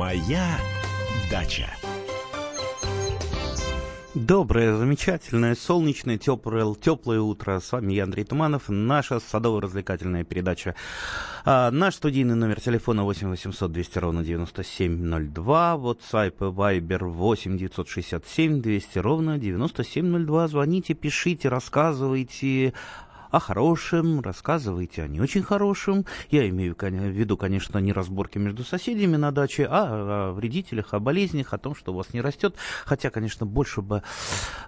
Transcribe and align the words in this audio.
Моя 0.00 0.56
дача. 1.30 1.68
Доброе, 4.14 4.74
замечательное, 4.74 5.54
солнечное, 5.54 6.16
теплое, 6.16 6.74
теплое 6.74 7.20
утро. 7.20 7.60
С 7.60 7.70
вами 7.70 7.92
я, 7.92 8.04
Андрей 8.04 8.24
Туманов. 8.24 8.70
Наша 8.70 9.20
садово-развлекательная 9.20 10.24
передача. 10.24 10.74
А, 11.44 11.70
наш 11.70 11.96
студийный 11.96 12.34
номер 12.34 12.62
телефона 12.62 13.04
8 13.04 13.28
800 13.28 13.70
200 13.70 13.98
ровно 13.98 14.24
9702. 14.24 15.74
WhatsApp 15.74 16.34
и 16.38 16.80
Viber 16.80 17.04
8 17.04 17.58
967 17.58 18.62
200 18.62 18.98
ровно 19.00 19.36
9702. 19.36 20.48
Звоните, 20.48 20.94
пишите, 20.94 21.50
рассказывайте 21.50 22.72
о 23.30 23.38
хорошем, 23.38 24.20
рассказывайте 24.20 25.02
о 25.02 25.08
не 25.08 25.20
очень 25.20 25.42
хорошем. 25.42 26.04
Я 26.30 26.48
имею 26.48 26.74
в 26.74 26.82
виду, 26.82 27.36
конечно, 27.36 27.78
не 27.78 27.92
разборки 27.92 28.38
между 28.38 28.64
соседями 28.64 29.16
на 29.16 29.30
даче, 29.30 29.66
а 29.70 30.30
о 30.30 30.32
вредителях, 30.32 30.94
о 30.94 31.00
болезнях, 31.00 31.54
о 31.54 31.58
том, 31.58 31.74
что 31.74 31.92
у 31.92 31.96
вас 31.96 32.12
не 32.12 32.20
растет. 32.20 32.56
Хотя, 32.84 33.10
конечно, 33.10 33.46
больше 33.46 33.82
бы 33.82 34.02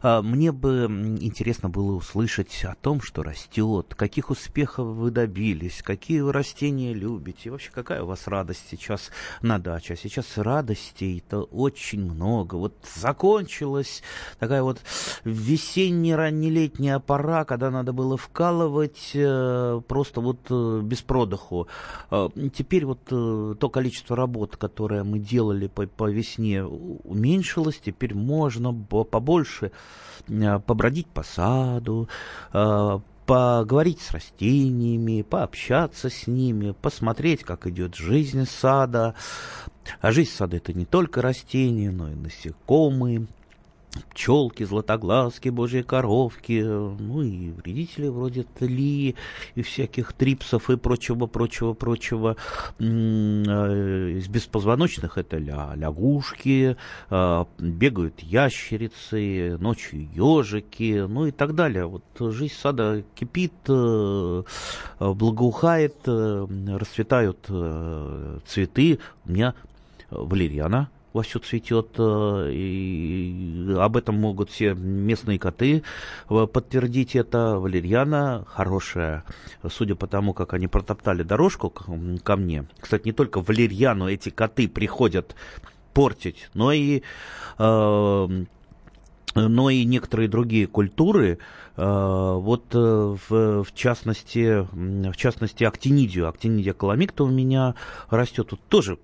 а, 0.02 0.22
мне 0.22 0.52
бы 0.52 0.86
интересно 1.20 1.68
было 1.68 1.92
услышать 1.92 2.64
о 2.64 2.74
том, 2.76 3.00
что 3.00 3.22
растет, 3.22 3.94
каких 3.96 4.30
успехов 4.30 4.86
вы 4.86 5.10
добились, 5.10 5.82
какие 5.82 6.20
вы 6.20 6.32
растения 6.32 6.94
любите, 6.94 7.40
и 7.44 7.50
вообще 7.50 7.70
какая 7.72 8.02
у 8.02 8.06
вас 8.06 8.26
радость 8.26 8.64
сейчас 8.70 9.10
на 9.40 9.58
даче. 9.58 9.94
А 9.94 9.96
сейчас 9.96 10.36
радостей-то 10.36 11.42
очень 11.42 12.04
много. 12.04 12.54
Вот 12.54 12.74
закончилась 12.94 14.02
такая 14.38 14.62
вот 14.62 14.80
весенне-раннелетняя 15.24 17.00
пора, 17.00 17.44
когда 17.44 17.70
надо 17.70 17.92
было 17.92 18.16
вкалывать 18.16 18.51
вкалывать 18.52 19.10
э, 19.14 19.80
просто 19.88 20.20
вот 20.20 20.38
э, 20.50 20.80
без 20.82 21.02
продыху. 21.02 21.68
Э, 22.10 22.28
теперь 22.54 22.84
вот 22.84 23.04
то 23.04 23.70
количество 23.70 24.16
работ, 24.16 24.56
которое 24.56 25.04
мы 25.04 25.18
делали 25.18 25.66
по, 25.68 25.86
по 25.86 26.10
весне, 26.10 26.64
уменьшилось. 26.64 27.80
Теперь 27.84 28.14
можно 28.14 28.72
побольше 28.72 29.72
побродить 30.66 31.08
по 31.08 31.24
саду, 31.24 32.08
поговорить 33.26 34.00
с 34.00 34.12
растениями, 34.12 35.22
пообщаться 35.22 36.10
с 36.10 36.28
ними, 36.28 36.74
посмотреть, 36.80 37.42
как 37.42 37.66
идет 37.66 37.96
жизнь 37.96 38.46
сада. 38.46 39.14
А 40.00 40.12
жизнь 40.12 40.30
сада 40.30 40.58
это 40.58 40.72
не 40.72 40.84
только 40.84 41.22
растения, 41.22 41.90
но 41.90 42.10
и 42.10 42.14
насекомые, 42.14 43.26
пчелки, 44.10 44.64
златоглазки, 44.64 45.48
божьи 45.48 45.82
коровки, 45.82 46.62
ну 46.62 47.22
и 47.22 47.50
вредители 47.50 48.08
вроде 48.08 48.44
тли 48.44 49.14
и 49.54 49.62
всяких 49.62 50.12
трипсов 50.12 50.70
и 50.70 50.76
прочего, 50.76 51.26
прочего, 51.26 51.74
прочего. 51.74 52.36
Э, 52.78 52.84
из 52.84 54.28
беспозвоночных 54.28 55.18
это 55.18 55.38
ля, 55.38 55.72
лягушки, 55.74 56.76
э, 57.10 57.44
бегают 57.58 58.20
ящерицы, 58.20 59.56
ночью 59.58 60.08
ежики, 60.14 61.04
ну 61.08 61.26
и 61.26 61.30
так 61.30 61.54
далее. 61.54 61.86
Вот 61.86 62.04
жизнь 62.32 62.54
сада 62.54 63.04
кипит, 63.14 63.52
э, 63.68 64.42
благоухает, 64.98 65.96
расцветают 66.06 67.50
цветы. 68.46 68.98
У 69.26 69.32
меня 69.32 69.54
валерьяна 70.10 70.90
вовсю 71.12 71.38
цветет, 71.40 71.88
э, 71.98 72.50
и 72.52 73.74
об 73.78 73.96
этом 73.96 74.16
могут 74.16 74.50
все 74.50 74.74
местные 74.74 75.38
коты 75.38 75.82
э, 76.28 76.46
подтвердить 76.46 77.16
это. 77.16 77.58
Валерьяна 77.58 78.44
хорошая, 78.48 79.24
судя 79.68 79.94
по 79.94 80.06
тому, 80.06 80.32
как 80.32 80.54
они 80.54 80.68
протоптали 80.68 81.22
дорожку 81.22 81.70
ко 81.70 82.36
мне. 82.36 82.66
Кстати, 82.80 83.06
не 83.06 83.12
только 83.12 83.40
валерьяну 83.40 84.08
эти 84.08 84.30
коты 84.30 84.68
приходят 84.68 85.34
портить, 85.92 86.48
но 86.54 86.72
и 86.72 87.02
э, 87.58 88.44
но 89.34 89.70
и 89.70 89.84
некоторые 89.86 90.28
другие 90.28 90.66
культуры, 90.66 91.38
вот 91.74 92.74
в, 92.74 93.64
в 93.64 93.74
частности, 93.74 94.66
в 94.70 95.16
частности 95.16 95.64
актинидию, 95.64 96.28
актинидия 96.28 96.74
коломикта 96.74 97.24
у 97.24 97.30
меня 97.30 97.74
растет, 98.10 98.48
тут 98.48 98.60
тоже 98.68 98.98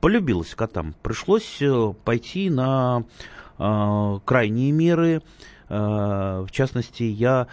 полюбилась 0.00 0.54
котам. 0.54 0.94
Пришлось 1.02 1.60
э, 1.60 1.92
пойти 2.04 2.50
на 2.50 3.04
э, 3.58 4.18
крайние 4.24 4.72
меры. 4.72 5.22
Э, 5.68 6.44
в 6.46 6.50
частности, 6.50 7.02
я 7.02 7.46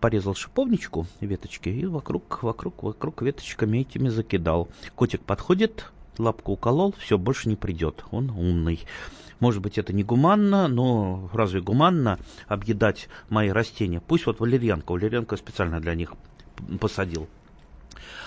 порезал 0.00 0.34
шиповничку, 0.34 1.06
веточки, 1.20 1.68
и 1.68 1.86
вокруг, 1.86 2.42
вокруг, 2.42 2.82
вокруг 2.82 3.22
веточками 3.22 3.78
этими 3.78 4.08
закидал. 4.08 4.68
Котик 4.94 5.22
подходит, 5.22 5.90
лапку 6.18 6.52
уколол, 6.52 6.94
все, 6.98 7.18
больше 7.18 7.48
не 7.48 7.56
придет. 7.56 8.04
Он 8.10 8.30
умный. 8.30 8.80
Может 9.40 9.62
быть, 9.62 9.78
это 9.78 9.92
не 9.92 10.04
гуманно, 10.04 10.68
но 10.68 11.30
разве 11.32 11.62
гуманно 11.62 12.18
объедать 12.46 13.08
мои 13.30 13.48
растения? 13.48 14.00
Пусть 14.06 14.26
вот 14.26 14.38
валерьянка, 14.38 14.92
валерьянка 14.92 15.36
специально 15.36 15.80
для 15.80 15.94
них 15.94 16.12
посадил. 16.78 17.26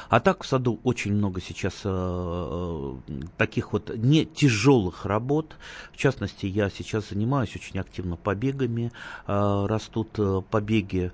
А 0.09 0.19
так 0.19 0.43
в 0.43 0.47
саду 0.47 0.79
очень 0.83 1.13
много 1.13 1.41
сейчас 1.41 1.81
э, 1.83 1.89
э, 1.89 2.93
таких 3.37 3.73
вот 3.73 3.95
не 3.95 4.25
тяжелых 4.25 5.05
работ. 5.05 5.55
В 5.91 5.97
частности, 5.97 6.45
я 6.45 6.69
сейчас 6.69 7.09
занимаюсь 7.09 7.55
очень 7.55 7.79
активно 7.79 8.15
побегами. 8.15 8.91
Э, 9.27 9.65
растут 9.67 10.09
э, 10.17 10.41
побеги 10.49 11.11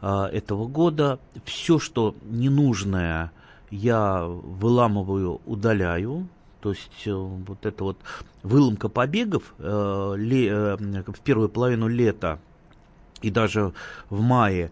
э, 0.00 0.22
этого 0.32 0.66
года. 0.66 1.18
Все, 1.44 1.78
что 1.78 2.14
ненужное, 2.22 3.32
я 3.70 4.24
выламываю, 4.24 5.40
удаляю. 5.46 6.28
То 6.60 6.70
есть 6.70 7.06
э, 7.06 7.12
вот 7.12 7.64
эта 7.64 7.84
вот 7.84 7.98
выломка 8.42 8.88
побегов 8.88 9.54
э, 9.58 10.14
ле, 10.16 10.48
э, 10.48 10.76
в 10.76 11.20
первую 11.20 11.48
половину 11.48 11.88
лета 11.88 12.40
и 13.22 13.30
даже 13.30 13.72
в 14.10 14.20
мае 14.20 14.70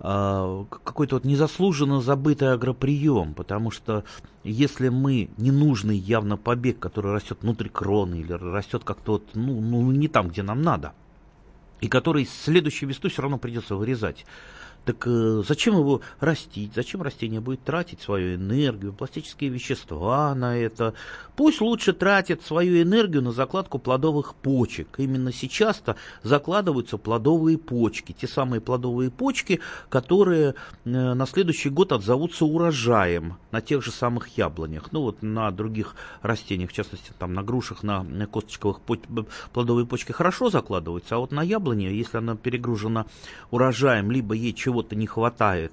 какой-то 0.00 1.16
вот 1.16 1.24
незаслуженно 1.24 2.00
забытый 2.00 2.52
агроприем, 2.52 3.34
потому 3.34 3.70
что 3.70 4.04
если 4.44 4.88
мы 4.88 5.28
ненужный 5.36 5.96
явно 5.96 6.36
побег, 6.36 6.78
который 6.78 7.12
растет 7.12 7.38
внутри 7.42 7.68
кроны 7.68 8.16
или 8.20 8.32
растет 8.32 8.84
как-то 8.84 9.12
вот, 9.12 9.24
ну, 9.34 9.60
ну, 9.60 9.90
не 9.90 10.08
там, 10.08 10.28
где 10.28 10.42
нам 10.42 10.62
надо, 10.62 10.92
и 11.80 11.88
который 11.88 12.26
следующей 12.26 12.86
весну 12.86 13.10
все 13.10 13.22
равно 13.22 13.38
придется 13.38 13.74
вырезать, 13.74 14.24
так 14.88 15.06
э, 15.06 15.42
зачем 15.46 15.76
его 15.76 16.00
растить? 16.18 16.72
Зачем 16.74 17.02
растение 17.02 17.40
будет 17.40 17.62
тратить 17.62 18.00
свою 18.00 18.36
энергию, 18.36 18.94
пластические 18.94 19.50
вещества 19.50 20.34
на 20.34 20.56
это? 20.56 20.94
Пусть 21.36 21.60
лучше 21.60 21.92
тратит 21.92 22.42
свою 22.42 22.82
энергию 22.82 23.20
на 23.20 23.32
закладку 23.32 23.78
плодовых 23.78 24.34
почек. 24.34 24.88
Именно 24.96 25.30
сейчас-то 25.30 25.96
закладываются 26.22 26.96
плодовые 26.96 27.58
почки. 27.58 28.12
Те 28.18 28.26
самые 28.26 28.62
плодовые 28.62 29.10
почки, 29.10 29.60
которые 29.90 30.54
э, 30.86 30.88
на 30.88 31.26
следующий 31.26 31.68
год 31.68 31.92
отзовутся 31.92 32.46
урожаем 32.46 33.36
на 33.50 33.60
тех 33.60 33.84
же 33.84 33.90
самых 33.90 34.38
яблонях. 34.38 34.90
Ну 34.90 35.02
вот 35.02 35.20
на 35.20 35.50
других 35.50 35.96
растениях, 36.22 36.70
в 36.70 36.72
частности 36.72 37.12
там 37.18 37.34
на 37.34 37.42
грушах, 37.42 37.82
на 37.82 38.26
косточковых 38.26 38.80
плодовые 39.52 39.84
почки 39.84 40.12
хорошо 40.12 40.48
закладываются, 40.48 41.16
а 41.16 41.18
вот 41.18 41.30
на 41.30 41.42
яблоне, 41.42 41.92
если 41.92 42.16
она 42.16 42.36
перегружена 42.36 43.04
урожаем, 43.50 44.10
либо 44.10 44.34
ей 44.34 44.54
чего 44.54 44.77
чего-то 44.78 44.94
не 44.96 45.06
хватает, 45.06 45.72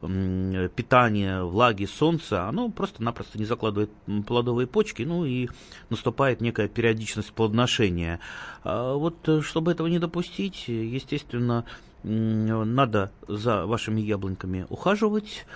питания, 0.00 1.42
влаги, 1.42 1.86
солнца, 1.86 2.46
оно 2.46 2.68
просто-напросто 2.68 3.38
не 3.38 3.46
закладывает 3.46 3.90
плодовые 4.26 4.66
почки, 4.66 5.02
ну 5.02 5.24
и 5.24 5.48
наступает 5.90 6.40
некая 6.40 6.68
периодичность 6.68 7.32
плодоношения. 7.32 8.20
А 8.64 8.94
вот 8.94 9.16
э, 9.28 9.40
чтобы 9.40 9.72
этого 9.72 9.86
не 9.86 9.98
допустить, 9.98 10.68
естественно, 10.68 11.64
надо 12.02 13.10
за 13.26 13.66
вашими 13.66 14.02
яблоньками 14.02 14.66
ухаживать, 14.68 15.46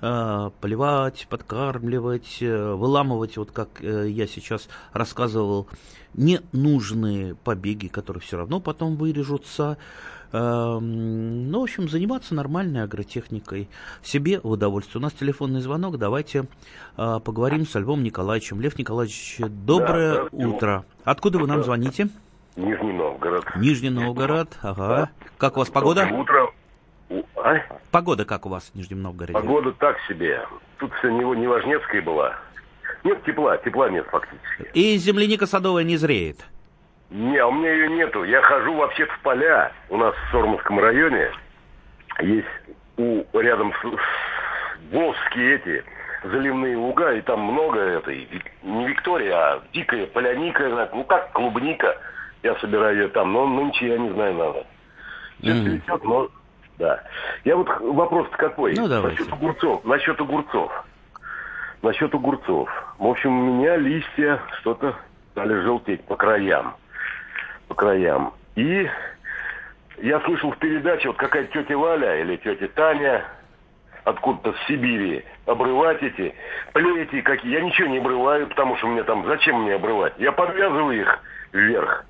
э, 0.00 0.50
поливать, 0.60 1.26
подкармливать, 1.28 2.38
э, 2.40 2.74
выламывать, 2.74 3.36
вот 3.36 3.50
как 3.50 3.80
я 3.80 4.26
сейчас 4.26 4.68
рассказывал, 4.92 5.68
ненужные 6.14 7.34
побеги, 7.34 7.88
которые 7.88 8.22
все 8.22 8.38
равно 8.38 8.60
потом 8.60 8.96
вырежутся, 8.96 9.76
Эм, 10.32 11.50
ну, 11.50 11.60
в 11.60 11.62
общем, 11.62 11.88
заниматься 11.88 12.34
нормальной 12.34 12.82
агротехникой. 12.82 13.68
Себе 14.02 14.40
в 14.40 14.50
удовольствие. 14.50 15.00
У 15.00 15.02
нас 15.02 15.12
телефонный 15.12 15.60
звонок. 15.60 15.98
Давайте 15.98 16.46
э, 16.96 17.20
поговорим 17.24 17.66
с 17.66 17.74
Львом 17.78 18.02
Николаевичем. 18.02 18.60
Лев 18.60 18.78
Николаевич, 18.78 19.36
доброе 19.38 20.28
да, 20.30 20.46
утро. 20.46 20.84
Откуда 21.04 21.38
вы 21.38 21.46
нам 21.46 21.62
звоните? 21.62 22.08
Нижний 22.56 22.92
Новгород. 22.92 23.44
Нижний 23.56 23.90
Новгород, 23.90 24.58
ага. 24.62 25.10
Как 25.38 25.56
у 25.56 25.60
вас 25.60 25.68
погода? 25.68 26.02
Доброе 26.02 26.20
утро. 26.20 26.55
А? 27.36 27.60
Погода 27.90 28.24
как 28.24 28.46
у 28.46 28.48
вас 28.48 28.70
в 28.70 28.74
Нижнем 28.74 29.02
Новгороде? 29.02 29.32
Погода 29.32 29.72
так 29.72 29.96
себе. 30.08 30.44
Тут 30.78 30.92
все 30.94 31.10
не, 31.10 31.22
не 31.38 31.46
важнецкая 31.46 32.02
была. 32.02 32.36
Нет 33.04 33.22
тепла, 33.24 33.56
тепла 33.58 33.88
нет 33.88 34.06
фактически. 34.10 34.68
И 34.74 34.96
земляника 34.96 35.46
садовая 35.46 35.84
не 35.84 35.96
зреет? 35.96 36.44
Не, 37.10 37.44
у 37.44 37.52
меня 37.52 37.72
ее 37.72 37.88
нету. 37.88 38.24
Я 38.24 38.42
хожу 38.42 38.74
вообще 38.74 39.06
в 39.06 39.20
поля. 39.20 39.72
У 39.88 39.96
нас 39.96 40.14
в 40.14 40.30
Сормовском 40.32 40.80
районе 40.80 41.30
есть 42.20 42.46
у 42.96 43.24
рядом 43.38 43.72
с, 43.74 43.76
с 43.76 44.92
Волжские 44.92 45.56
эти 45.56 45.84
заливные 46.24 46.76
луга, 46.76 47.12
и 47.12 47.20
там 47.20 47.40
много 47.40 47.78
этой, 47.78 48.28
не 48.62 48.88
Виктория, 48.88 49.34
а 49.36 49.62
дикая 49.72 50.06
поляника, 50.06 50.90
ну 50.92 51.04
как 51.04 51.32
клубника. 51.32 51.96
Я 52.42 52.54
собираю 52.56 52.96
ее 52.96 53.08
там, 53.08 53.32
но 53.32 53.46
нынче 53.46 53.88
я 53.88 53.98
не 53.98 54.10
знаю, 54.10 54.34
надо. 54.34 54.66
Все 55.40 55.50
mm. 55.50 55.62
цветет, 55.64 56.04
но 56.04 56.28
да. 56.78 57.02
Я 57.44 57.56
вот 57.56 57.68
вопрос 57.80 58.28
какой? 58.32 58.74
Ну, 58.74 58.86
насчет 58.86 59.32
огурцов. 59.32 59.84
Насчет 59.84 60.20
огурцов. 60.20 60.84
Насчет 61.82 62.14
огурцов. 62.14 62.68
В 62.98 63.06
общем, 63.06 63.38
у 63.38 63.54
меня 63.54 63.76
листья 63.76 64.40
что-то 64.60 64.94
стали 65.32 65.60
желтеть 65.62 66.04
по 66.04 66.16
краям. 66.16 66.76
По 67.68 67.74
краям. 67.74 68.34
И 68.54 68.88
я 69.98 70.20
слышал 70.20 70.50
в 70.50 70.58
передаче, 70.58 71.08
вот 71.08 71.16
какая 71.16 71.44
тетя 71.44 71.76
Валя 71.76 72.20
или 72.20 72.36
тетя 72.36 72.68
Таня 72.68 73.24
откуда-то 74.04 74.52
с 74.52 74.66
Сибири 74.68 75.24
обрывать 75.46 76.02
эти 76.02 76.34
плети 76.72 77.22
какие. 77.22 77.52
Я 77.52 77.60
ничего 77.60 77.88
не 77.88 77.98
обрываю, 77.98 78.46
потому 78.46 78.76
что 78.76 78.86
мне 78.86 79.02
там, 79.02 79.26
зачем 79.26 79.62
мне 79.62 79.74
обрывать? 79.74 80.14
Я 80.18 80.32
подвязываю 80.32 81.00
их 81.00 81.18
вверх. 81.52 82.04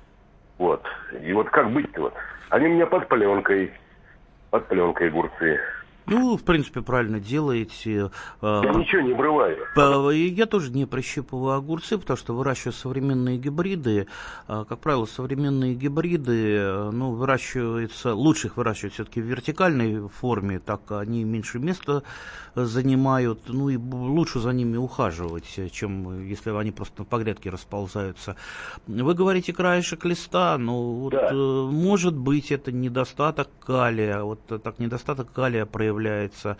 Вот. 0.57 0.85
И 1.21 1.33
вот 1.33 1.49
как 1.49 1.71
быть-то 1.71 2.01
вот? 2.01 2.13
Они 2.49 2.67
у 2.67 2.71
меня 2.71 2.85
под 2.85 3.07
пленкой. 3.07 3.73
Под 4.57 4.69
пленкой 4.69 5.09
огурцы. 5.09 5.59
Ну, 6.09 6.37
в 6.37 6.43
принципе, 6.43 6.81
правильно 6.81 7.19
делаете. 7.19 8.11
А, 8.41 8.63
я 8.63 8.71
ничего 8.71 9.01
не 9.01 9.11
обрываю. 9.11 9.57
Я 10.13 10.45
тоже 10.45 10.71
не 10.71 10.85
прощипываю 10.85 11.57
огурцы, 11.57 11.97
потому 11.97 12.15
что 12.15 12.33
выращиваю 12.33 12.73
современные 12.73 13.37
гибриды. 13.37 14.07
А, 14.47 14.63
как 14.63 14.79
правило, 14.79 15.05
современные 15.05 15.75
гибриды, 15.75 16.91
ну, 16.91 17.11
выращиваются, 17.11 18.13
лучше 18.13 18.47
их 18.47 18.55
выращивать 18.55 18.93
все-таки 18.93 19.21
в 19.21 19.25
вертикальной 19.25 20.07
форме, 20.07 20.59
так 20.59 20.89
они 20.91 21.25
меньше 21.25 21.59
места 21.59 22.03
занимают, 22.55 23.41
ну, 23.47 23.67
и 23.67 23.75
лучше 23.77 24.39
за 24.39 24.51
ними 24.51 24.77
ухаживать, 24.77 25.59
чем 25.73 26.25
если 26.25 26.51
они 26.51 26.71
просто 26.71 27.03
по 27.03 27.17
грядке 27.17 27.49
расползаются. 27.49 28.37
Вы 28.87 29.13
говорите 29.13 29.51
краешек 29.51 30.05
листа, 30.05 30.57
ну, 30.57 30.93
вот, 30.93 31.11
да. 31.11 31.29
Э, 31.31 31.33
может 31.33 32.15
быть, 32.15 32.51
это 32.51 32.71
недостаток 32.71 33.49
калия, 33.59 34.21
вот 34.21 34.39
так 34.63 34.79
недостаток 34.79 35.31
калия 35.31 35.65
проявляется 35.65 35.96
появляется, 35.97 36.57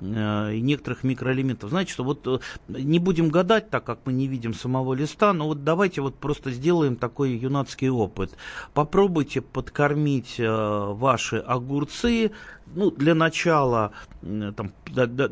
э, 0.00 0.54
и 0.54 0.60
некоторых 0.60 1.04
микроэлементов. 1.04 1.70
Знаете, 1.70 1.92
что 1.92 2.04
вот 2.04 2.26
э, 2.26 2.38
не 2.68 2.98
будем 2.98 3.28
гадать, 3.28 3.70
так 3.70 3.84
как 3.84 3.98
мы 4.06 4.12
не 4.12 4.26
видим 4.26 4.54
самого 4.54 4.94
листа, 4.94 5.32
но 5.32 5.46
вот 5.46 5.64
давайте 5.64 6.00
вот 6.00 6.14
просто 6.14 6.50
сделаем 6.50 6.96
такой 6.96 7.32
юнацкий 7.32 7.90
опыт. 7.90 8.36
Попробуйте 8.72 9.40
подкормить 9.40 10.36
э, 10.38 10.46
ваши 10.48 11.36
огурцы, 11.36 12.30
ну, 12.74 12.90
для 12.90 13.14
начала 13.14 13.92
там, 14.20 14.72
да, 14.86 15.06
да, 15.06 15.30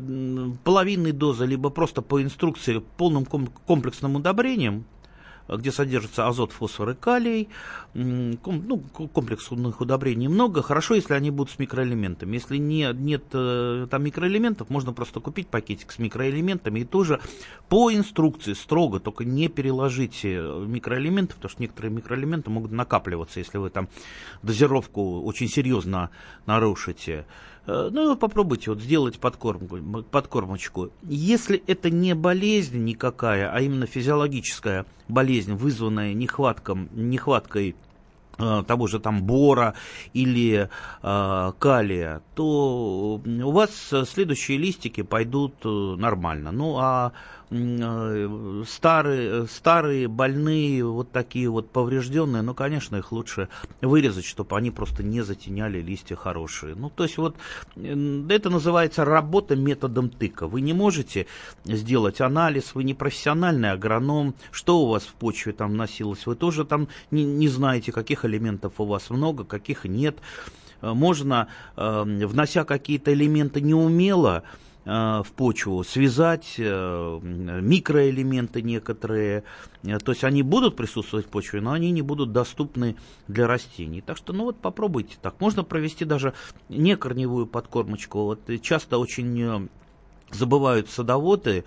половинной 0.63 1.11
дозы, 1.11 1.45
либо 1.45 1.69
просто 1.69 2.01
по 2.01 2.21
инструкции 2.21 2.81
полным 2.97 3.25
комплексным 3.25 4.15
удобрением, 4.15 4.85
где 5.47 5.71
содержится 5.71 6.27
азот, 6.27 6.51
фосфор 6.51 6.89
и 6.89 6.95
калий. 6.95 7.49
Ну, 7.93 8.37
комплексных 9.13 9.81
удобрений 9.81 10.27
много. 10.27 10.61
Хорошо, 10.61 10.95
если 10.95 11.13
они 11.13 11.31
будут 11.31 11.53
с 11.53 11.59
микроэлементами. 11.59 12.35
Если 12.35 12.57
не, 12.57 12.91
нет 12.93 13.23
э, 13.33 13.87
там 13.89 14.03
микроэлементов, 14.03 14.69
можно 14.69 14.93
просто 14.93 15.19
купить 15.19 15.47
пакетик 15.47 15.91
с 15.91 15.99
микроэлементами 15.99 16.81
и 16.81 16.85
тоже 16.85 17.19
по 17.69 17.91
инструкции 17.91 18.53
строго, 18.53 18.99
только 18.99 19.25
не 19.25 19.47
переложите 19.47 20.37
микроэлементы, 20.37 21.35
потому 21.35 21.49
что 21.49 21.61
некоторые 21.61 21.91
микроэлементы 21.91 22.49
могут 22.49 22.71
накапливаться, 22.71 23.39
если 23.39 23.57
вы 23.57 23.69
там 23.69 23.87
дозировку 24.43 25.21
очень 25.21 25.47
серьезно 25.47 26.09
нарушите. 26.45 27.25
Э, 27.67 27.89
ну, 27.91 28.15
попробуйте 28.15 28.71
вот 28.71 28.79
сделать 28.79 29.19
подкормку, 29.19 29.77
подкормочку. 30.09 30.89
Если 31.03 31.61
это 31.67 31.89
не 31.89 32.15
болезнь 32.15 32.83
никакая, 32.83 33.51
а 33.51 33.59
именно 33.59 33.85
физиологическая 33.85 34.85
болезнь, 35.09 35.53
вызванная 35.53 36.13
нехватком, 36.13 36.89
нехваткой 36.93 37.75
э, 38.37 38.63
того 38.65 38.87
же 38.87 38.99
там 38.99 39.21
бора 39.23 39.73
или 40.13 40.69
э, 41.03 41.51
калия, 41.59 42.21
то 42.35 43.21
у 43.25 43.51
вас 43.51 43.93
следующие 44.05 44.57
листики 44.57 45.03
пойдут 45.03 45.55
э, 45.65 45.67
нормально. 45.67 46.53
Ну 46.53 46.77
а 46.77 47.11
старые, 47.49 49.47
старые, 49.47 50.07
больные, 50.09 50.83
вот 50.83 51.11
такие 51.11 51.49
вот 51.49 51.71
поврежденные, 51.71 52.41
ну, 52.41 52.53
конечно, 52.53 52.97
их 52.97 53.13
лучше 53.13 53.47
вырезать, 53.81 54.25
чтобы 54.25 54.57
они 54.57 54.69
просто 54.69 55.01
не 55.01 55.21
затеняли 55.21 55.79
листья 55.79 56.17
хорошие. 56.17 56.75
Ну, 56.75 56.89
то 56.89 57.03
есть 57.03 57.17
вот 57.17 57.37
это 57.75 58.49
называется 58.49 59.05
работа 59.05 59.55
методом 59.55 60.09
тыка. 60.09 60.47
Вы 60.47 60.59
не 60.59 60.73
можете 60.73 61.25
сделать 61.63 62.19
анализ, 62.19 62.75
вы 62.75 62.83
не 62.83 62.93
профессиональный 62.93 63.71
агроном, 63.71 64.35
что 64.51 64.81
у 64.81 64.87
вас 64.87 65.03
в 65.03 65.13
почве 65.13 65.53
там 65.53 65.77
носилось, 65.77 66.25
вы 66.25 66.35
тоже 66.35 66.65
там 66.65 66.89
не, 67.11 67.23
не 67.23 67.47
знаете, 67.47 67.93
каких 67.93 68.25
элементов 68.25 68.73
у 68.79 68.85
вас 68.85 69.09
много, 69.09 69.45
каких 69.45 69.85
нет. 69.85 70.17
Э, 70.81 70.91
можно, 70.91 71.47
э, 71.77 72.03
внося 72.03 72.65
какие-то 72.65 73.13
элементы 73.13 73.61
неумело, 73.61 74.43
Э, 74.43 74.57
в 74.87 75.27
почву, 75.35 75.83
связать 75.83 76.55
э, 76.57 77.19
микроэлементы 77.21 78.61
некоторые. 78.61 79.43
Э, 79.83 79.97
то 79.97 80.13
есть 80.13 80.23
они 80.23 80.43
будут 80.43 80.77
присутствовать 80.77 81.25
в 81.25 81.29
почве, 81.29 81.59
но 81.59 81.73
они 81.73 81.91
не 81.91 82.01
будут 82.01 82.31
доступны 82.31 82.95
для 83.27 83.47
растений. 83.47 83.99
Так 83.99 84.15
что, 84.15 84.31
ну 84.31 84.45
вот 84.45 84.61
попробуйте 84.61 85.17
так. 85.21 85.41
Можно 85.41 85.63
провести 85.63 86.05
даже 86.05 86.33
не 86.69 86.95
корневую 86.95 87.47
подкормочку. 87.47 88.19
Вот 88.23 88.49
часто 88.61 88.97
очень 88.97 89.69
забывают 90.31 90.89
садоводы, 90.89 91.65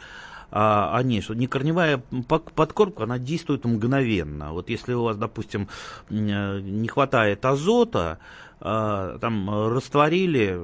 а, 0.50 0.96
они, 0.96 1.20
что 1.20 1.34
не 1.34 1.46
корневая 1.46 1.98
подкормка, 1.98 3.04
она 3.04 3.18
действует 3.18 3.64
мгновенно. 3.64 4.52
Вот 4.52 4.68
если 4.68 4.94
у 4.94 5.04
вас, 5.04 5.16
допустим, 5.16 5.68
не 6.08 6.88
хватает 6.88 7.44
азота, 7.44 8.18
а, 8.18 8.18
там 8.60 9.68
растворили 9.72 10.60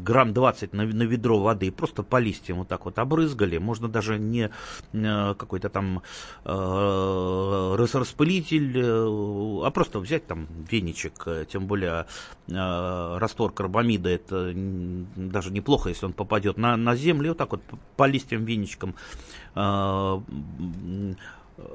грамм 0.00 0.32
20 0.32 0.72
на, 0.72 0.84
на 0.84 1.02
ведро 1.02 1.38
воды 1.38 1.70
просто 1.72 2.02
по 2.02 2.18
листьям 2.18 2.58
вот 2.58 2.68
так 2.68 2.84
вот 2.84 2.98
обрызгали. 2.98 3.58
Можно 3.58 3.88
даже 3.88 4.18
не 4.18 4.50
э, 4.92 5.34
какой-то 5.34 5.68
там 5.68 6.02
э, 6.44 7.76
распылитель, 7.76 8.78
э, 8.78 9.66
а 9.66 9.70
просто 9.70 9.98
взять 9.98 10.26
там 10.26 10.46
веничек, 10.70 11.26
тем 11.48 11.66
более 11.66 12.06
раствор 12.48 13.52
карбамида, 13.52 14.08
это 14.08 14.52
даже 14.54 15.52
неплохо, 15.52 15.88
если 15.90 16.06
он 16.06 16.12
попадет 16.12 16.56
на, 16.56 16.76
на 16.76 16.96
землю, 16.96 17.30
вот 17.30 17.38
так 17.38 17.52
вот 17.52 17.62
по 17.96 18.06
листьям 18.06 18.44
веничком 18.44 18.94
Э, 19.54 20.20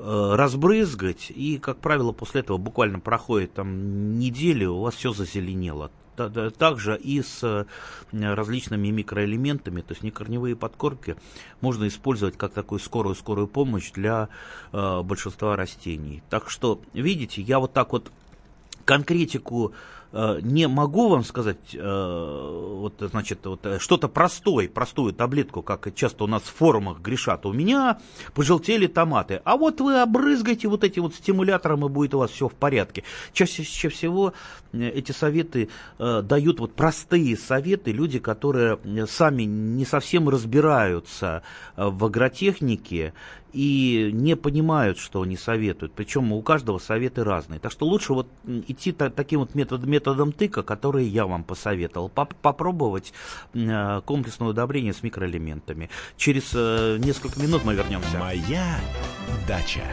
разбрызгать, 0.02 1.32
и, 1.32 1.58
как 1.58 1.78
правило, 1.78 2.12
после 2.12 2.42
этого 2.42 2.58
буквально 2.58 3.00
проходит 3.00 3.54
там 3.54 4.20
неделя, 4.20 4.70
у 4.70 4.82
вас 4.82 4.96
все 4.96 5.14
зазеленело. 5.14 5.92
Также 6.16 6.98
и 6.98 7.22
с 7.22 7.44
э, 7.44 7.66
различными 8.14 8.88
микроэлементами, 8.88 9.82
то 9.82 9.92
есть 9.92 10.02
некорневые 10.02 10.56
подкормки 10.56 11.18
можно 11.60 11.90
использовать 11.90 12.38
как 12.38 12.54
такую 12.54 12.80
скорую-скорую 12.80 13.48
помощь 13.48 13.92
для 13.92 14.30
э, 14.72 15.02
большинства 15.02 15.58
растений. 15.58 16.24
Так 16.30 16.50
что, 16.50 16.80
видите, 16.94 17.42
я 17.42 17.60
вот 17.60 17.74
так 17.74 17.92
вот 17.92 18.12
конкретику 18.86 19.74
Э, 19.74 19.95
не 20.12 20.68
могу 20.68 21.10
вам 21.10 21.24
сказать, 21.24 21.74
э, 21.74 22.76
вот, 22.76 22.96
значит, 23.00 23.46
вот, 23.46 23.66
э, 23.66 23.80
что-то 23.80 24.08
простое, 24.08 24.70
простую 24.70 25.14
таблетку, 25.14 25.62
как 25.62 25.94
часто 25.94 26.24
у 26.24 26.28
нас 26.28 26.44
в 26.44 26.54
форумах 26.54 27.00
грешат. 27.00 27.46
У 27.46 27.54
меня 27.54 28.00
пожелтели 28.34 28.88
томаты. 28.88 29.42
А 29.44 29.58
вот 29.58 29.82
вы 29.82 30.02
обрызгайте 30.02 30.68
вот 30.68 30.84
этим 30.84 31.04
вот 31.04 31.16
стимулятором, 31.16 31.86
и 31.86 31.90
будет 31.90 32.14
у 32.14 32.20
вас 32.20 32.32
все 32.32 32.48
в 32.48 32.54
порядке. 32.54 33.04
Чаще 33.34 33.90
всего 33.90 34.34
эти 34.72 35.12
советы 35.12 35.70
дают 35.98 36.60
вот 36.60 36.74
простые 36.74 37.38
советы 37.38 37.92
люди, 37.92 38.20
которые 38.20 38.80
сами 39.08 39.44
не 39.44 39.86
совсем 39.86 40.30
разбираются 40.30 41.44
в 41.76 42.06
агротехнике 42.06 43.14
и 43.56 44.12
не 44.12 44.36
понимают, 44.36 44.98
что 44.98 45.22
они 45.22 45.38
советуют. 45.38 45.94
Причем 45.94 46.34
у 46.34 46.42
каждого 46.42 46.78
советы 46.78 47.24
разные. 47.24 47.62
Так 47.62 47.72
что 47.72 47.86
лучше 47.86 48.14
вот 48.14 48.28
идти 48.68 48.92
таким 48.92 49.40
вот 49.40 49.56
методом, 49.56 49.90
методом 49.90 50.32
тыка, 50.34 50.62
который 50.62 51.06
я 51.06 51.26
вам 51.26 51.46
посоветовал. 51.46 52.10
Поп 52.10 52.36
попробовать 52.36 53.14
э, 53.54 54.02
комплексное 54.06 54.50
удобрение 54.50 54.92
с 54.92 55.04
микроэлементами. 55.04 55.90
Через 56.18 56.52
э, 56.54 56.98
несколько 57.00 57.40
минут 57.42 57.64
мы 57.64 57.76
вернемся. 57.76 58.18
Моя 58.18 58.78
дача. 59.48 59.84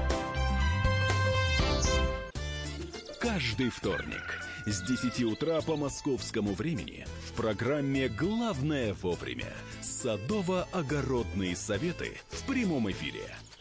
Каждый 3.21 3.71
вторник 3.71 4.41
с 4.67 4.83
10 4.83 5.23
утра 5.23 5.61
по 5.61 5.77
московскому 5.77 6.55
времени 6.55 7.07
в 7.29 7.37
программе 7.37 8.09
«Главное 8.09 8.95
вовремя» 9.01 9.53
садово-огородные 9.83 11.55
советы 11.55 12.19
в 12.31 12.45
прямом 12.49 12.91
эфире– 12.91 13.23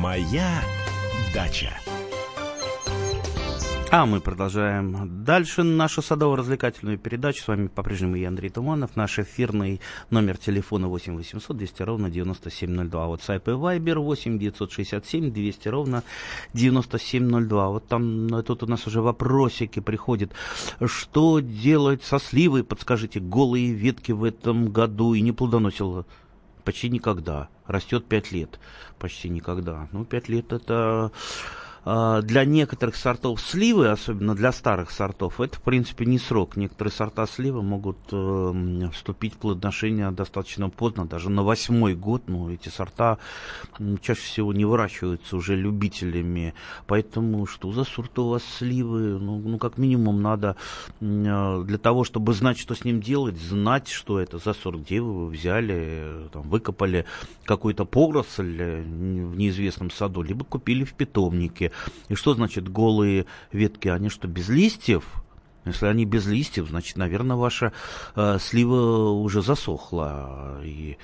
Моя 0.00 0.62
дача. 1.34 1.78
А 3.90 4.06
мы 4.06 4.22
продолжаем 4.22 5.24
дальше 5.24 5.62
нашу 5.62 6.00
садово-развлекательную 6.00 6.96
передачу. 6.96 7.42
С 7.42 7.48
вами 7.48 7.66
по-прежнему 7.66 8.16
я, 8.16 8.28
Андрей 8.28 8.48
Туманов. 8.48 8.96
Наш 8.96 9.18
эфирный 9.18 9.82
номер 10.08 10.38
телефона 10.38 10.88
8 10.88 11.16
800 11.16 11.54
200 11.54 11.82
ровно 11.82 12.08
9702. 12.08 13.08
WhatsApp 13.08 13.42
и 13.44 13.50
Viber 13.50 13.98
8 13.98 14.38
967 14.38 15.32
200 15.32 15.68
ровно 15.68 16.02
9702. 16.54 17.68
Вот 17.68 17.86
там 17.86 18.42
тут 18.42 18.62
у 18.62 18.66
нас 18.66 18.86
уже 18.86 19.02
вопросики 19.02 19.80
приходят. 19.80 20.32
Что 20.82 21.40
делать 21.40 22.02
со 22.04 22.18
сливой? 22.18 22.64
Подскажите, 22.64 23.20
голые 23.20 23.74
ветки 23.74 24.12
в 24.12 24.24
этом 24.24 24.72
году 24.72 25.12
и 25.12 25.20
не 25.20 25.32
плодоносило? 25.32 26.06
Почти 26.64 26.88
никогда. 26.88 27.50
Растет 27.70 28.08
5 28.08 28.32
лет. 28.32 28.58
Почти 28.98 29.28
никогда. 29.28 29.88
Ну, 29.92 30.04
5 30.04 30.28
лет 30.28 30.52
это 30.52 31.12
для 31.84 32.44
некоторых 32.44 32.96
сортов 32.96 33.40
сливы, 33.40 33.88
особенно 33.88 34.34
для 34.34 34.52
старых 34.52 34.90
сортов, 34.90 35.40
это, 35.40 35.56
в 35.56 35.62
принципе, 35.62 36.04
не 36.04 36.18
срок. 36.18 36.56
Некоторые 36.56 36.92
сорта 36.92 37.26
сливы 37.26 37.62
могут 37.62 37.98
э, 38.12 38.88
вступить 38.92 39.34
в 39.34 39.38
плодоношение 39.38 40.10
достаточно 40.10 40.68
поздно, 40.68 41.06
даже 41.06 41.30
на 41.30 41.42
восьмой 41.42 41.94
год. 41.94 42.28
Но 42.28 42.50
эти 42.50 42.68
сорта 42.68 43.18
э, 43.78 43.96
чаще 44.02 44.20
всего 44.20 44.52
не 44.52 44.64
выращиваются 44.64 45.36
уже 45.36 45.56
любителями. 45.56 46.54
Поэтому 46.86 47.46
что 47.46 47.72
за 47.72 47.84
сорт 47.84 48.18
у 48.18 48.28
вас 48.28 48.42
сливы? 48.44 49.18
Ну, 49.18 49.38
ну 49.38 49.58
как 49.58 49.78
минимум, 49.78 50.22
надо 50.22 50.56
э, 51.00 51.62
для 51.64 51.78
того, 51.78 52.04
чтобы 52.04 52.34
знать, 52.34 52.58
что 52.58 52.74
с 52.74 52.84
ним 52.84 53.00
делать, 53.00 53.38
знать, 53.38 53.88
что 53.88 54.20
это 54.20 54.38
за 54.38 54.52
сорт, 54.52 54.80
где 54.80 55.00
вы 55.00 55.10
его 55.10 55.26
взяли, 55.26 56.28
там, 56.32 56.42
выкопали 56.42 57.06
какую-то 57.44 57.84
поросль 57.84 58.56
э, 58.60 58.82
в 58.82 59.36
неизвестном 59.36 59.90
саду, 59.90 60.22
либо 60.22 60.44
купили 60.44 60.84
в 60.84 60.94
питомнике 60.94 61.69
и 62.08 62.14
что 62.14 62.34
значит 62.34 62.68
голые 62.68 63.26
ветки? 63.52 63.88
Они 63.88 64.08
что, 64.08 64.28
без 64.28 64.48
листьев? 64.48 65.04
Если 65.64 65.86
они 65.86 66.06
без 66.06 66.26
листьев, 66.26 66.68
значит, 66.68 66.96
наверное, 66.96 67.36
ваша 67.36 67.72
э, 68.16 68.38
слива 68.40 69.10
уже 69.10 69.42
засохла. 69.42 70.60
И 70.64 70.96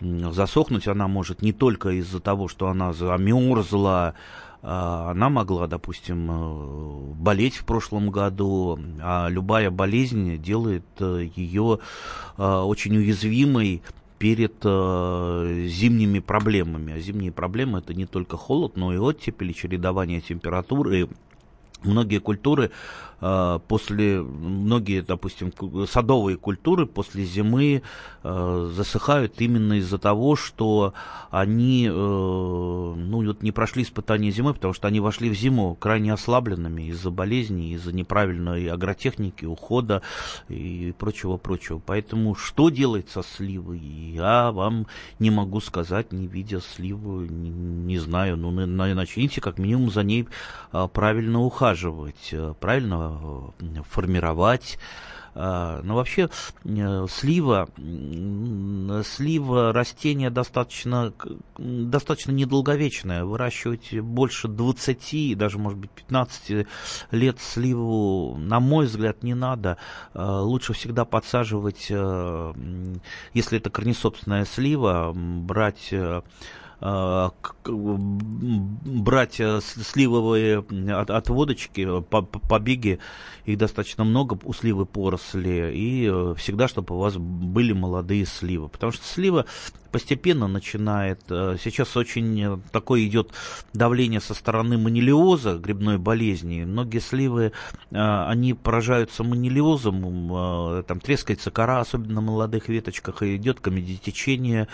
засохнуть 0.00 0.88
она 0.88 1.06
может 1.06 1.42
не 1.42 1.52
только 1.52 1.90
из-за 1.90 2.18
того, 2.18 2.48
что 2.48 2.66
она 2.66 2.92
замерзла, 2.92 4.14
э, 4.62 4.66
она 4.66 5.28
могла, 5.28 5.68
допустим, 5.68 6.28
э, 6.28 7.14
болеть 7.14 7.56
в 7.56 7.64
прошлом 7.64 8.10
году, 8.10 8.80
а 9.00 9.28
любая 9.28 9.70
болезнь 9.70 10.42
делает 10.42 10.86
э, 10.98 11.28
ее 11.36 11.78
э, 12.36 12.42
очень 12.42 12.96
уязвимой 12.96 13.80
перед 14.20 14.52
э, 14.64 15.64
зимними 15.66 16.18
проблемами. 16.18 16.92
А 16.92 17.00
зимние 17.00 17.32
проблемы 17.32 17.78
это 17.78 17.94
не 17.94 18.04
только 18.04 18.36
холод, 18.36 18.76
но 18.76 18.92
и 18.92 18.98
оттепель, 18.98 19.54
чередование 19.54 20.20
температуры. 20.20 21.08
Многие 21.82 22.18
культуры 22.18 22.70
Э, 23.20 23.58
после, 23.68 24.22
многие, 24.22 25.02
допустим, 25.02 25.52
садовые 25.86 26.36
культуры 26.36 26.86
после 26.86 27.24
зимы 27.24 27.82
э, 28.22 28.70
засыхают 28.74 29.40
именно 29.40 29.74
из-за 29.74 29.98
того, 29.98 30.36
что 30.36 30.94
они 31.30 31.86
э, 31.86 31.92
ну, 31.92 33.26
вот 33.26 33.42
не 33.42 33.52
прошли 33.52 33.82
испытания 33.82 34.30
зимы, 34.30 34.54
потому 34.54 34.72
что 34.72 34.88
они 34.88 35.00
вошли 35.00 35.28
в 35.28 35.34
зиму 35.34 35.76
крайне 35.78 36.12
ослабленными 36.12 36.84
из-за 36.88 37.10
болезней, 37.10 37.74
из-за 37.74 37.92
неправильной 37.92 38.70
агротехники, 38.70 39.44
ухода 39.44 40.02
и 40.48 40.94
прочего-прочего. 40.98 41.80
Поэтому 41.84 42.34
что 42.34 42.70
делать 42.70 43.10
со 43.10 43.22
сливой, 43.22 43.78
я 43.78 44.50
вам 44.50 44.86
не 45.18 45.30
могу 45.30 45.60
сказать, 45.60 46.12
не 46.12 46.26
видя 46.26 46.60
сливу, 46.60 47.20
не, 47.20 47.50
не 47.50 47.98
знаю. 47.98 48.38
Ну, 48.38 48.50
начните 48.50 49.40
как 49.40 49.58
минимум 49.58 49.90
за 49.90 50.02
ней 50.02 50.26
правильно 50.92 51.40
ухаживать, 51.40 51.69
правильно 52.60 53.52
формировать. 53.88 54.78
А, 55.34 55.80
но 55.82 55.94
вообще 55.94 56.28
э, 56.64 57.06
слива, 57.08 57.68
слива 59.04 59.72
растение 59.72 60.30
достаточно, 60.30 61.12
достаточно 61.56 62.32
недолговечное. 62.32 63.24
Выращивать 63.24 63.98
больше 64.00 64.48
20, 64.48 65.38
даже 65.38 65.58
может 65.58 65.78
быть 65.78 65.90
15 65.90 66.66
лет 67.12 67.40
сливу, 67.40 68.36
на 68.38 68.60
мой 68.60 68.86
взгляд, 68.86 69.22
не 69.22 69.34
надо. 69.34 69.76
А, 70.14 70.40
лучше 70.42 70.72
всегда 70.72 71.04
подсаживать, 71.04 71.86
э, 71.90 72.54
если 73.32 73.58
это 73.58 73.70
корнесобственная 73.70 74.44
слива, 74.44 75.12
брать 75.14 75.92
э, 75.92 76.00
Э, 76.02 76.22
брать 76.80 77.28
э, 79.38 79.60
сливовые 79.60 80.64
отводочки, 81.08 82.00
побеги, 82.02 82.98
их 83.44 83.58
достаточно 83.58 84.04
много 84.04 84.38
у 84.44 84.54
сливы 84.54 84.86
поросли, 84.86 85.74
и 85.74 86.08
э, 86.10 86.34
всегда, 86.38 86.68
чтобы 86.68 86.96
у 86.96 86.98
вас 86.98 87.16
были 87.16 87.72
молодые 87.72 88.24
сливы. 88.24 88.68
Потому 88.68 88.92
что 88.92 89.04
слива 89.04 89.44
постепенно 89.92 90.46
начинает, 90.46 91.20
сейчас 91.28 91.96
очень 91.96 92.62
такое 92.70 93.04
идет 93.06 93.32
давление 93.72 94.20
со 94.20 94.34
стороны 94.34 94.78
манилиоза, 94.78 95.58
грибной 95.58 95.98
болезни. 95.98 96.62
Многие 96.62 97.00
сливы, 97.00 97.50
они 97.90 98.54
поражаются 98.54 99.24
манилиозом, 99.24 100.84
там 100.84 101.00
трескается 101.00 101.50
кора, 101.50 101.80
особенно 101.80 102.14
на 102.14 102.20
молодых 102.20 102.68
веточках, 102.68 103.24
и 103.24 103.34
идет 103.34 103.58
комедитечение 103.58 104.68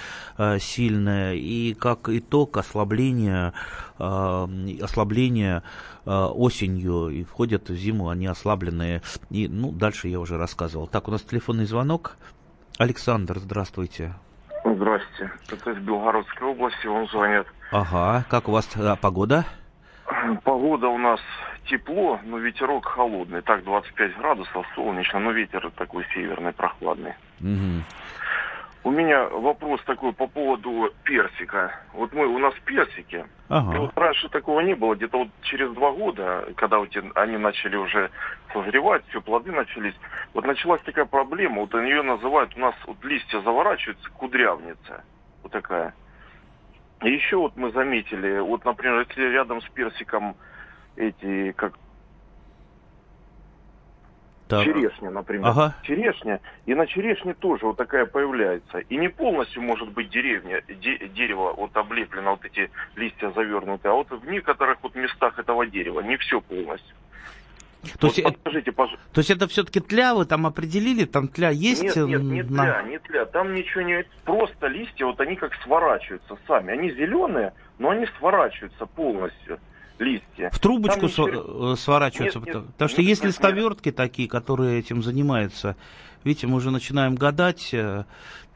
сильное, 0.60 1.32
и 1.32 1.72
как 1.72 1.95
как 1.96 2.14
итог 2.14 2.56
ослабления, 2.56 3.52
э, 3.98 4.46
ослабления 4.82 5.62
э, 6.04 6.10
осенью 6.10 7.08
и 7.08 7.24
входят 7.24 7.68
в 7.68 7.74
зиму, 7.74 8.08
они 8.08 8.26
ослабленные. 8.26 9.02
И, 9.30 9.48
ну, 9.48 9.72
дальше 9.72 10.08
я 10.08 10.20
уже 10.20 10.38
рассказывал. 10.38 10.86
Так, 10.86 11.08
у 11.08 11.10
нас 11.10 11.22
телефонный 11.22 11.66
звонок. 11.66 12.16
Александр, 12.78 13.38
здравствуйте. 13.38 14.14
Здравствуйте. 14.64 15.32
Это 15.50 15.70
из 15.70 15.78
Белгородской 15.78 16.48
области, 16.48 16.86
он 16.86 17.06
звонит. 17.08 17.46
Ага, 17.72 18.24
как 18.28 18.48
у 18.48 18.52
вас 18.52 18.68
а, 18.76 18.96
погода? 18.96 19.44
Погода 20.44 20.88
у 20.88 20.98
нас 20.98 21.20
тепло, 21.68 22.20
но 22.24 22.38
ветерок 22.38 22.86
холодный. 22.86 23.42
Так, 23.42 23.64
25 23.64 24.18
градусов, 24.18 24.66
солнечно, 24.74 25.18
но 25.18 25.32
ветер 25.32 25.70
такой 25.76 26.04
северный, 26.14 26.52
прохладный. 26.52 27.14
Угу. 27.40 27.82
У 28.86 28.92
меня 28.92 29.28
вопрос 29.30 29.82
такой 29.82 30.12
по 30.12 30.28
поводу 30.28 30.94
персика. 31.02 31.74
Вот 31.92 32.12
мы, 32.12 32.24
у 32.24 32.38
нас 32.38 32.54
персики. 32.64 33.26
Ага. 33.48 33.80
Вот 33.80 33.98
раньше 33.98 34.28
такого 34.28 34.60
не 34.60 34.74
было. 34.74 34.94
Где-то 34.94 35.18
вот 35.18 35.28
через 35.42 35.72
два 35.72 35.90
года, 35.90 36.46
когда 36.54 36.78
вот 36.78 36.90
они 37.16 37.36
начали 37.36 37.74
уже 37.74 38.12
созревать, 38.52 39.02
все, 39.08 39.20
плоды 39.20 39.50
начались, 39.50 39.94
вот 40.34 40.44
началась 40.44 40.80
такая 40.82 41.04
проблема. 41.04 41.62
Вот 41.62 41.74
они 41.74 41.90
ее 41.90 42.02
называют, 42.02 42.56
у 42.56 42.60
нас 42.60 42.76
вот 42.86 43.04
листья 43.04 43.40
заворачиваются, 43.40 44.08
кудрявница. 44.10 45.02
Вот 45.42 45.50
такая. 45.50 45.92
И 47.02 47.10
еще 47.10 47.38
вот 47.38 47.56
мы 47.56 47.72
заметили, 47.72 48.38
вот, 48.38 48.64
например, 48.64 49.00
если 49.00 49.32
рядом 49.32 49.62
с 49.62 49.68
персиком 49.70 50.36
эти, 50.94 51.50
как 51.56 51.72
так. 54.48 54.64
Черешня, 54.64 55.10
например. 55.10 55.46
Ага. 55.46 55.74
Черешня. 55.82 56.40
И 56.66 56.74
на 56.74 56.86
черешне 56.86 57.34
тоже 57.34 57.66
вот 57.66 57.76
такая 57.76 58.06
появляется. 58.06 58.78
И 58.78 58.96
не 58.96 59.08
полностью 59.08 59.62
может 59.62 59.90
быть 59.90 60.08
деревня, 60.10 60.62
де, 60.68 61.08
дерево 61.08 61.52
вот 61.56 61.76
облеплено, 61.76 62.32
вот 62.32 62.44
эти 62.44 62.70
листья 62.94 63.30
завернуты, 63.30 63.88
а 63.88 63.92
вот 63.92 64.10
в 64.10 64.28
некоторых 64.28 64.78
вот 64.82 64.94
местах 64.94 65.38
этого 65.38 65.66
дерева 65.66 66.00
не 66.00 66.16
все 66.16 66.40
полностью. 66.40 66.94
То, 67.98 68.08
вот 68.08 68.16
есть, 68.16 68.24
подскажите, 68.24 68.72
пожалуйста. 68.72 69.06
то 69.12 69.18
есть 69.20 69.30
это 69.30 69.46
все-таки 69.46 69.80
тля 69.80 70.14
вы 70.14 70.24
там 70.24 70.46
определили? 70.46 71.04
Там 71.04 71.28
тля 71.28 71.50
есть? 71.50 71.82
Нет, 71.82 71.96
нет, 71.96 72.22
не 72.22 72.42
на... 72.42 72.64
тля, 72.64 72.82
не 72.82 72.98
тля. 72.98 73.24
Там 73.26 73.54
ничего 73.54 73.82
не... 73.82 74.04
Просто 74.24 74.66
листья, 74.66 75.06
вот 75.06 75.20
они 75.20 75.36
как 75.36 75.54
сворачиваются 75.62 76.36
сами. 76.46 76.72
Они 76.72 76.90
зеленые, 76.90 77.52
но 77.78 77.90
они 77.90 78.06
сворачиваются 78.18 78.86
полностью 78.86 79.60
листья. 79.98 80.50
В 80.52 80.58
трубочку 80.58 81.08
св- 81.08 81.28
э, 81.32 81.74
сворачиваются, 81.76 82.38
нет, 82.38 82.46
потому, 82.46 82.64
нет, 82.64 82.72
потому 82.72 82.88
что 82.88 83.00
нет, 83.02 83.08
есть 83.08 83.22
нет, 83.22 83.32
листовертки 83.32 83.88
нет. 83.88 83.96
такие, 83.96 84.28
которые 84.28 84.78
этим 84.78 85.02
занимаются. 85.02 85.76
Видите, 86.24 86.46
мы 86.46 86.56
уже 86.56 86.70
начинаем 86.70 87.14
гадать, 87.14 87.70
э, 87.72 88.04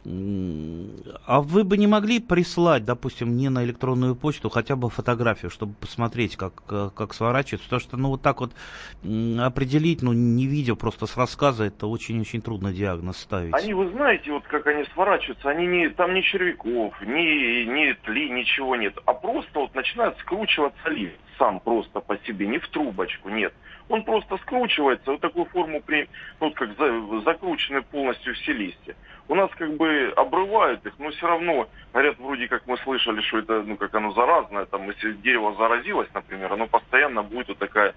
а 0.05 1.43
вы 1.43 1.65
бы 1.65 1.77
не 1.77 1.87
могли 1.87 2.21
прислать, 2.21 2.85
допустим, 2.85 3.29
мне 3.29 3.51
на 3.51 3.65
электронную 3.65 4.15
почту 4.17 4.49
хотя 4.49 4.77
бы 4.77 4.89
фотографию, 4.89 5.51
чтобы 5.51 5.75
посмотреть, 5.75 6.37
как, 6.37 6.55
как 6.67 7.13
сворачивается? 7.13 7.67
Потому 7.67 7.81
что, 7.81 7.97
ну, 7.97 8.09
вот 8.09 8.23
так 8.23 8.41
вот 8.41 8.53
определить, 9.03 10.03
ну, 10.03 10.13
не 10.13 10.47
видя 10.47 10.75
просто 10.75 11.07
с 11.07 11.17
рассказа, 11.17 11.65
это 11.65 11.87
очень-очень 11.87 12.41
трудно 12.41 12.73
диагноз 12.73 13.19
ставить. 13.19 13.53
Они, 13.55 13.75
вы 13.75 13.91
знаете, 13.91 14.33
вот 14.33 14.45
как 14.45 14.67
они 14.67 14.85
сворачиваются, 14.95 15.51
они 15.51 15.67
не, 15.67 15.89
там 15.91 16.15
ни 16.15 16.23
червяков, 16.23 16.95
ни, 17.03 17.65
ни 17.65 17.93
тли, 18.05 18.31
ничего 18.31 18.77
нет, 18.77 18.97
а 19.05 19.13
просто 19.13 19.61
вот 19.61 19.75
начинает 19.75 20.17
скручиваться 20.19 20.89
лист 20.89 21.17
сам 21.41 21.59
просто 21.59 22.01
по 22.01 22.17
себе, 22.19 22.47
не 22.47 22.59
в 22.59 22.69
трубочку, 22.69 23.31
нет. 23.31 23.53
Он 23.91 24.05
просто 24.05 24.37
скручивается, 24.39 25.11
вот 25.11 25.21
такую 25.21 25.47
форму, 25.47 25.83
при, 25.83 26.09
ну, 26.39 26.53
как 26.53 26.79
за, 26.79 27.21
закручены 27.23 27.83
полностью 27.83 28.35
все 28.35 28.53
листья. 28.53 28.95
У 29.27 29.35
нас 29.35 29.51
как 29.59 29.77
бы 29.77 30.13
обрывают 30.17 30.87
их, 30.87 30.95
но 30.99 31.11
все 31.11 31.27
равно, 31.27 31.69
говорят, 31.93 32.17
вроде 32.21 32.47
как 32.47 32.69
мы 32.69 32.77
слышали, 32.79 33.21
что 33.23 33.39
это, 33.39 33.63
ну, 33.65 33.77
как 33.77 33.93
оно 33.97 34.13
заразное, 34.13 34.67
там, 34.67 34.89
если 34.89 35.13
дерево 35.15 35.57
заразилось, 35.59 36.09
например, 36.15 36.53
оно 36.53 36.69
постоянно 36.69 37.25
будет 37.25 37.49
вот 37.49 37.59
такая 37.59 37.95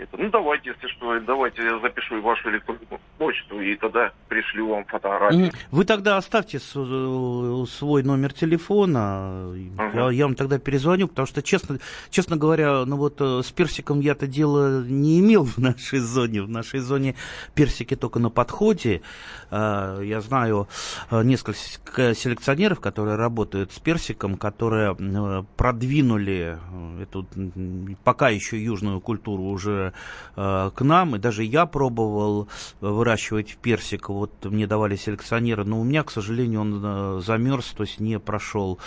это. 0.00 0.16
Ну, 0.16 0.30
давайте, 0.30 0.70
если 0.70 0.88
что, 0.88 1.20
давайте 1.20 1.62
я 1.62 1.78
запишу 1.80 2.20
вашу 2.22 2.50
электронную 2.50 3.00
почту, 3.18 3.60
и 3.60 3.76
тогда 3.76 4.12
пришлю 4.28 4.68
вам 4.68 4.84
фотографии. 4.84 5.52
Вы 5.70 5.84
тогда 5.84 6.16
оставьте 6.16 6.58
э, 6.58 7.64
свой 7.68 8.02
номер 8.02 8.32
телефона, 8.32 9.52
uh-huh. 9.54 9.94
я, 9.94 10.10
я 10.10 10.24
вам 10.24 10.34
тогда 10.34 10.58
перезвоню, 10.58 11.08
потому 11.08 11.26
что, 11.26 11.42
честно, 11.42 11.78
честно 12.10 12.36
говоря, 12.36 12.84
ну 12.86 12.96
вот 12.96 13.20
э, 13.20 13.42
с 13.44 13.50
персиком 13.52 14.00
я-то 14.00 14.26
дело 14.26 14.82
не 14.82 15.20
имел 15.20 15.44
в 15.44 15.58
нашей 15.58 15.98
зоне. 15.98 16.42
В 16.42 16.48
нашей 16.48 16.80
зоне 16.80 17.14
персики 17.54 17.94
только 17.94 18.18
на 18.18 18.30
подходе. 18.30 19.02
Э, 19.50 20.00
я 20.02 20.20
знаю 20.20 20.68
несколько 21.10 22.14
селекционеров, 22.14 22.80
которые 22.80 23.16
работают 23.16 23.72
с 23.72 23.78
персиком, 23.78 24.36
которые 24.36 24.96
продвинули 25.56 26.58
эту 27.02 27.26
пока 28.04 28.28
еще 28.28 28.62
южную 28.62 29.00
культуру 29.00 29.44
уже 29.44 29.89
э, 30.36 30.70
к 30.74 30.80
нам, 30.82 31.16
и 31.16 31.18
даже 31.18 31.44
я 31.44 31.66
пробовал 31.66 32.48
выращивать 32.80 33.56
персик, 33.56 34.08
вот 34.08 34.44
мне 34.44 34.66
давали 34.66 34.96
селекционеры, 34.96 35.64
но 35.64 35.80
у 35.80 35.84
меня, 35.84 36.02
к 36.02 36.10
сожалению, 36.10 36.60
он 36.60 36.82
э, 36.82 37.20
замерз, 37.24 37.66
то 37.76 37.82
есть 37.82 38.00
не 38.00 38.18
прошел 38.18 38.78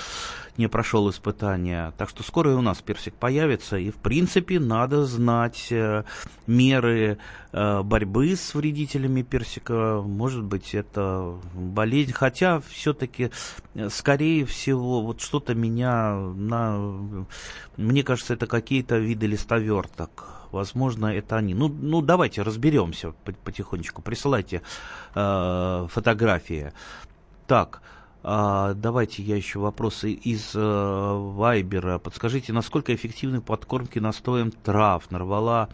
не 0.57 0.67
прошел 0.67 1.09
испытания. 1.09 1.93
Так 1.97 2.09
что 2.09 2.23
скоро 2.23 2.51
и 2.51 2.55
у 2.55 2.61
нас 2.61 2.81
персик 2.81 3.15
появится. 3.15 3.77
И, 3.77 3.89
в 3.89 3.95
принципе, 3.95 4.59
надо 4.59 5.05
знать 5.05 5.67
э, 5.71 6.03
меры 6.47 7.17
э, 7.51 7.81
борьбы 7.81 8.35
с 8.35 8.53
вредителями 8.53 9.23
персика. 9.23 10.01
Может 10.03 10.43
быть, 10.43 10.75
это 10.75 11.35
болезнь. 11.53 12.13
Хотя, 12.13 12.61
все-таки, 12.69 13.31
э, 13.73 13.89
скорее 13.89 14.45
всего, 14.45 15.01
вот 15.01 15.21
что-то 15.21 15.55
меня 15.55 16.15
на... 16.15 17.25
Мне 17.77 18.03
кажется, 18.03 18.35
это 18.35 18.45
какие-то 18.45 18.97
виды 18.97 19.25
листоверток 19.25 20.42
возможно, 20.53 21.07
это 21.07 21.37
они. 21.37 21.53
Ну, 21.53 21.67
ну 21.67 22.01
давайте 22.01 22.41
разберемся 22.43 23.13
потихонечку. 23.43 24.01
Присылайте 24.01 24.61
э, 25.15 25.87
фотографии. 25.89 26.71
Так, 27.47 27.81
э, 28.23 28.73
давайте 28.75 29.23
я 29.23 29.35
еще 29.35 29.59
вопросы 29.59 30.11
из 30.11 30.51
э, 30.55 30.59
Вайбера. 30.59 31.99
Подскажите, 31.99 32.53
насколько 32.53 32.95
эффективны 32.95 33.41
подкормки 33.41 33.99
настоем 33.99 34.51
трав? 34.51 35.11
Нарвала 35.11 35.69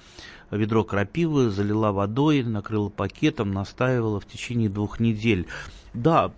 ведро 0.50 0.84
крапивы, 0.84 1.50
залила 1.50 1.92
водой, 1.92 2.44
накрыла 2.44 2.90
пакетом, 2.90 3.52
настаивала 3.52 4.20
в 4.20 4.26
течение 4.26 4.70
двух 4.70 5.00
недель. 5.00 5.46
Да, 5.94 6.32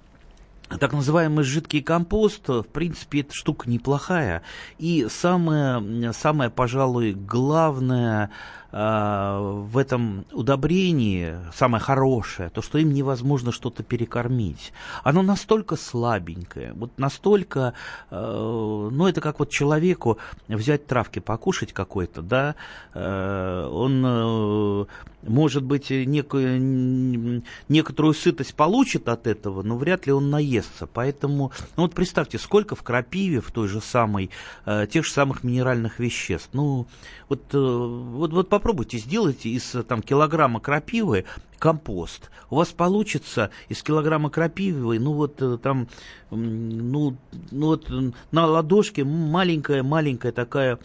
так 0.79 0.93
называемый 0.93 1.43
жидкий 1.43 1.81
компост, 1.81 2.47
в 2.47 2.63
принципе, 2.63 3.21
эта 3.21 3.33
штука 3.33 3.69
неплохая. 3.69 4.41
И 4.77 5.07
самое, 5.09 6.13
самое 6.13 6.49
пожалуй, 6.49 7.13
главное 7.13 8.31
в 8.71 9.77
этом 9.77 10.25
удобрении, 10.31 11.35
самое 11.53 11.83
хорошее, 11.83 12.49
то, 12.49 12.61
что 12.61 12.77
им 12.77 12.93
невозможно 12.93 13.51
что-то 13.51 13.83
перекормить. 13.83 14.71
Оно 15.03 15.21
настолько 15.21 15.75
слабенькое, 15.75 16.73
вот 16.73 16.97
настолько, 16.97 17.73
э, 18.09 18.89
ну, 18.91 19.07
это 19.07 19.19
как 19.19 19.39
вот 19.39 19.49
человеку 19.49 20.17
взять 20.47 20.87
травки 20.87 21.19
покушать 21.19 21.73
какой-то, 21.73 22.21
да, 22.21 22.55
э, 22.93 23.69
он, 23.71 24.03
э, 24.05 24.85
может 25.23 25.63
быть, 25.63 25.89
некую, 25.89 27.43
некоторую 27.69 28.13
сытость 28.13 28.55
получит 28.55 29.07
от 29.07 29.27
этого, 29.27 29.61
но 29.61 29.77
вряд 29.77 30.07
ли 30.07 30.13
он 30.13 30.29
наестся. 30.29 30.87
Поэтому, 30.87 31.51
ну 31.75 31.83
вот 31.83 31.93
представьте, 31.93 32.39
сколько 32.39 32.75
в 32.75 32.83
крапиве, 32.83 33.41
в 33.41 33.51
той 33.51 33.67
же 33.67 33.81
самой, 33.81 34.31
э, 34.65 34.87
тех 34.91 35.05
же 35.05 35.11
самых 35.11 35.43
минеральных 35.43 35.99
веществ. 35.99 36.49
Ну, 36.53 36.87
вот, 37.29 37.41
э, 37.53 37.57
вот, 37.57 38.33
вот 38.33 38.49
попробуйте, 38.61 38.99
сделайте 38.99 39.49
из 39.49 39.75
там, 39.87 40.03
килограмма 40.03 40.59
крапивы 40.59 41.25
компост. 41.61 42.29
У 42.49 42.55
вас 42.55 42.69
получится 42.69 43.49
из 43.69 43.81
килограмма 43.83 44.29
крапивы, 44.29 44.99
ну 44.99 45.13
вот 45.13 45.41
э, 45.41 45.57
там, 45.61 45.87
ну, 46.31 47.15
ну 47.51 47.65
вот 47.67 47.91
на 48.31 48.45
ладошке 48.47 49.03
маленькая-маленькая 49.03 50.31
такая 50.31 50.79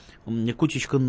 кучечка 0.57 1.01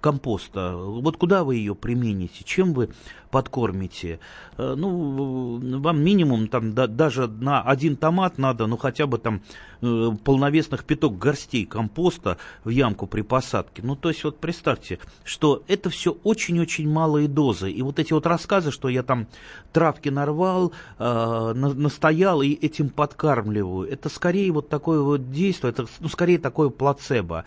компоста. 0.00 0.76
Вот 0.76 1.16
куда 1.16 1.44
вы 1.44 1.56
ее 1.56 1.74
примените? 1.74 2.44
Чем 2.44 2.74
вы 2.74 2.90
подкормите? 3.30 4.20
Э, 4.58 4.74
ну, 4.76 5.58
вам 5.80 6.02
минимум 6.02 6.48
там 6.48 6.74
да, 6.74 6.86
даже 6.86 7.26
на 7.26 7.62
один 7.62 7.96
томат 7.96 8.36
надо, 8.36 8.66
ну 8.66 8.76
хотя 8.76 9.06
бы 9.06 9.16
там 9.18 9.42
э, 9.84 10.10
полновесных 10.24 10.84
пяток 10.84 11.18
горстей 11.18 11.66
компоста 11.66 12.38
в 12.64 12.70
ямку 12.70 13.06
при 13.06 13.22
посадке. 13.22 13.82
Ну, 13.82 13.96
то 13.96 14.08
есть 14.08 14.24
вот 14.24 14.38
представьте, 14.38 14.98
что 15.24 15.62
это 15.68 15.90
все 15.90 16.16
очень-очень 16.24 16.88
малые 16.88 17.28
дозы. 17.28 17.70
И 17.70 17.82
вот 17.82 17.98
эти 17.98 18.12
вот 18.12 18.26
рассказы, 18.26 18.70
что 18.70 18.88
я 18.88 19.02
там 19.02 19.26
травки 19.72 20.08
нарвал, 20.08 20.72
э, 20.98 21.52
настоял 21.54 22.42
и 22.42 22.52
этим 22.52 22.88
подкармливаю. 22.88 23.90
Это 23.90 24.08
скорее 24.08 24.50
вот 24.52 24.68
такое 24.68 25.00
вот 25.00 25.30
действие, 25.30 25.70
это 25.70 25.86
ну, 26.00 26.08
скорее 26.08 26.38
такое 26.38 26.70
плацебо 26.70 27.44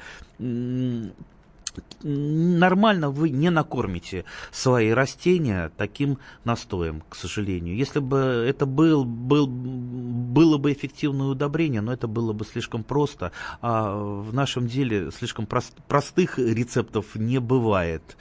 нормально 2.04 3.10
вы 3.10 3.30
не 3.30 3.50
накормите 3.50 4.26
свои 4.52 4.92
растения 4.92 5.72
таким 5.78 6.20
настоем, 6.44 7.02
к 7.10 7.16
сожалению. 7.16 7.76
Если 7.76 8.00
бы 8.00 8.46
это 8.48 8.66
был, 8.66 9.04
был, 9.06 9.48
было 9.48 10.58
бы 10.58 10.72
эффективное 10.72 11.28
удобрение, 11.28 11.82
но 11.82 11.94
это 11.94 12.08
было 12.08 12.34
бы 12.34 12.46
слишком 12.46 12.84
просто, 12.84 13.32
а 13.62 13.96
в 13.96 14.34
нашем 14.34 14.68
деле 14.68 15.12
слишком 15.12 15.46
прост, 15.46 15.76
простых 15.88 16.38
рецептов 16.38 17.16
не 17.16 17.40
бывает. 17.40 18.18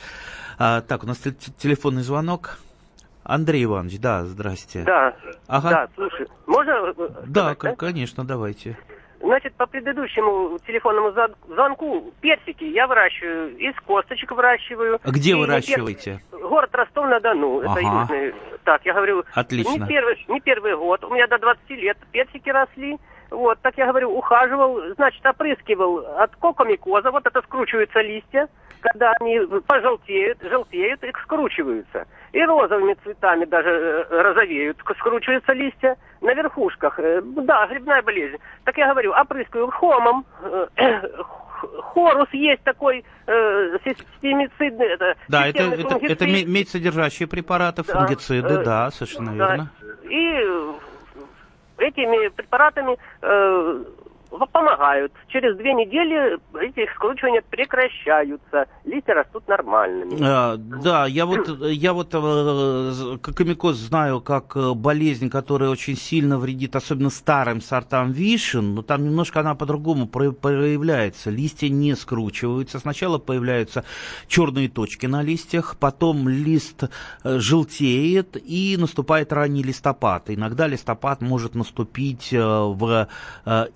А, 0.58 0.80
так, 0.80 1.04
у 1.04 1.06
нас 1.06 1.18
телефонный 1.58 2.02
звонок. 2.02 2.58
Андрей 3.28 3.64
Иванович, 3.64 3.98
да, 3.98 4.24
здрасте. 4.24 4.84
Да, 4.84 5.16
ага. 5.48 5.70
да, 5.70 5.88
слушай, 5.96 6.28
можно? 6.46 6.70
Э, 6.70 6.94
да, 7.26 7.54
сказать, 7.54 7.58
да, 7.60 7.74
конечно, 7.74 8.24
давайте. 8.24 8.78
Значит, 9.26 9.54
по 9.54 9.66
предыдущему 9.66 10.58
телефонному 10.66 11.12
звонку 11.48 12.12
персики 12.20 12.64
я 12.64 12.86
выращиваю, 12.86 13.56
из 13.58 13.74
косточек 13.84 14.30
выращиваю. 14.30 15.00
А 15.02 15.10
где 15.10 15.34
выращиваете? 15.34 16.20
Перс... 16.30 16.42
Город 16.42 16.74
Ростов-на-Дону, 16.74 17.60
ага. 17.60 17.72
это 17.72 17.80
южный. 17.80 18.34
Так, 18.64 18.84
я 18.84 18.94
говорю, 18.94 19.24
Отлично. 19.34 19.82
Не, 19.82 19.86
первый, 19.86 20.24
не 20.28 20.40
первый 20.40 20.76
год, 20.76 21.04
у 21.04 21.14
меня 21.14 21.26
до 21.26 21.38
20 21.38 21.70
лет 21.70 21.98
персики 22.12 22.50
росли. 22.50 22.98
Вот, 23.30 23.58
так 23.60 23.76
я 23.76 23.86
говорю, 23.86 24.16
ухаживал, 24.16 24.80
значит, 24.94 25.24
опрыскивал 25.26 25.98
от 26.18 26.34
кокомикоза, 26.36 27.10
вот 27.10 27.26
это 27.26 27.42
скручиваются 27.42 28.00
листья, 28.00 28.48
когда 28.80 29.12
они 29.20 29.40
пожелтеют, 29.66 30.38
желтеют, 30.42 31.02
их 31.02 31.18
скручиваются. 31.22 32.06
И 32.36 32.44
розовыми 32.44 32.94
цветами 33.02 33.46
даже 33.46 33.70
э, 33.70 34.22
розовеют, 34.22 34.76
скручиваются 34.98 35.54
листья 35.54 35.96
на 36.20 36.34
верхушках. 36.34 36.98
Э, 36.98 37.22
да, 37.22 37.66
грибная 37.66 38.02
болезнь. 38.02 38.36
Так 38.64 38.76
я 38.76 38.90
говорю, 38.90 39.12
опрыскиваю 39.12 39.70
хомом, 39.70 40.26
э, 40.42 40.66
хорус 41.94 42.28
есть 42.32 42.62
такой 42.62 43.06
э, 43.26 43.78
системицидный. 43.82 44.86
Это, 44.86 45.14
да, 45.28 45.46
это, 45.46 45.62
это, 45.62 45.96
это 45.96 46.26
медь 46.26 46.68
содержащие 46.68 47.26
препараты, 47.26 47.82
да, 47.82 47.94
фунгициды, 47.94 48.54
э, 48.54 48.64
да, 48.64 48.90
совершенно 48.90 49.32
да. 49.32 49.48
верно. 49.48 49.70
И 50.02 50.46
этими 51.78 52.28
препаратами 52.28 52.98
э, 53.22 53.84
помогают. 54.30 55.12
Через 55.28 55.56
две 55.56 55.72
недели 55.74 56.38
эти 56.60 56.88
скручивания 56.94 57.42
прекращаются. 57.48 58.66
Листья 58.84 59.14
растут 59.14 59.46
нормальными. 59.48 60.18
А, 60.22 60.56
да, 60.56 61.06
я 61.06 61.26
вот, 61.26 61.48
я 61.62 61.92
вот 61.92 62.10
э, 62.12 63.18
комикоз 63.22 63.76
знаю 63.76 64.20
как 64.20 64.56
э, 64.56 64.74
болезнь, 64.74 65.30
которая 65.30 65.70
очень 65.70 65.96
сильно 65.96 66.38
вредит, 66.38 66.76
особенно 66.76 67.10
старым 67.10 67.60
сортам 67.60 68.12
вишен, 68.12 68.74
но 68.74 68.82
там 68.82 69.04
немножко 69.04 69.40
она 69.40 69.54
по-другому 69.54 70.06
проявляется. 70.06 71.30
Листья 71.30 71.68
не 71.68 71.94
скручиваются. 71.94 72.78
Сначала 72.78 73.18
появляются 73.18 73.84
черные 74.26 74.68
точки 74.68 75.06
на 75.06 75.22
листьях, 75.22 75.76
потом 75.78 76.28
лист 76.28 76.84
э, 77.24 77.38
желтеет 77.38 78.36
и 78.36 78.76
наступает 78.78 79.32
ранний 79.32 79.62
листопад. 79.62 80.30
Иногда 80.30 80.66
листопад 80.66 81.20
может 81.20 81.54
наступить 81.54 82.32
в 82.32 83.08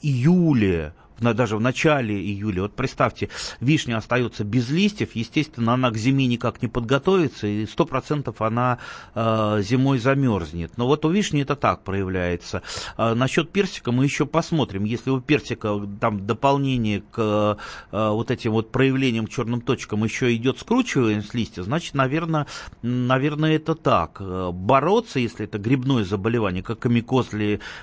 июле 0.02 0.39
июле 0.40 0.92
на, 0.98 0.99
даже 1.20 1.56
в 1.56 1.60
начале 1.60 2.14
июля. 2.16 2.62
Вот 2.62 2.74
представьте, 2.74 3.28
вишня 3.60 3.98
остается 3.98 4.44
без 4.44 4.70
листьев, 4.70 5.10
естественно, 5.14 5.74
она 5.74 5.90
к 5.90 5.96
зиме 5.96 6.26
никак 6.26 6.62
не 6.62 6.68
подготовится, 6.68 7.46
и 7.46 7.66
сто 7.66 7.84
процентов 7.84 8.40
она 8.42 8.78
э, 9.14 9.62
зимой 9.62 9.98
замерзнет. 9.98 10.72
Но 10.76 10.86
вот 10.86 11.04
у 11.04 11.10
вишни 11.10 11.42
это 11.42 11.56
так 11.56 11.84
проявляется. 11.84 12.62
А 12.96 13.14
насчет 13.14 13.50
персика 13.50 13.92
мы 13.92 14.04
еще 14.04 14.26
посмотрим. 14.26 14.84
Если 14.84 15.10
у 15.10 15.20
персика 15.20 15.80
там 16.00 16.26
дополнение 16.26 17.02
к 17.12 17.58
э, 17.92 18.08
вот 18.10 18.30
этим 18.30 18.52
вот 18.52 18.72
проявлениям 18.72 19.26
черным 19.26 19.60
точкам 19.60 20.04
еще 20.04 20.34
идет 20.34 20.58
скручивание 20.58 21.22
с 21.22 21.34
листья, 21.34 21.62
значит, 21.62 21.94
наверное, 21.94 22.46
наверное, 22.82 23.56
это 23.56 23.74
так. 23.74 24.20
Бороться, 24.52 25.18
если 25.18 25.44
это 25.44 25.58
грибное 25.58 26.04
заболевание, 26.04 26.62
как 26.62 26.80
комикоз, 26.80 27.30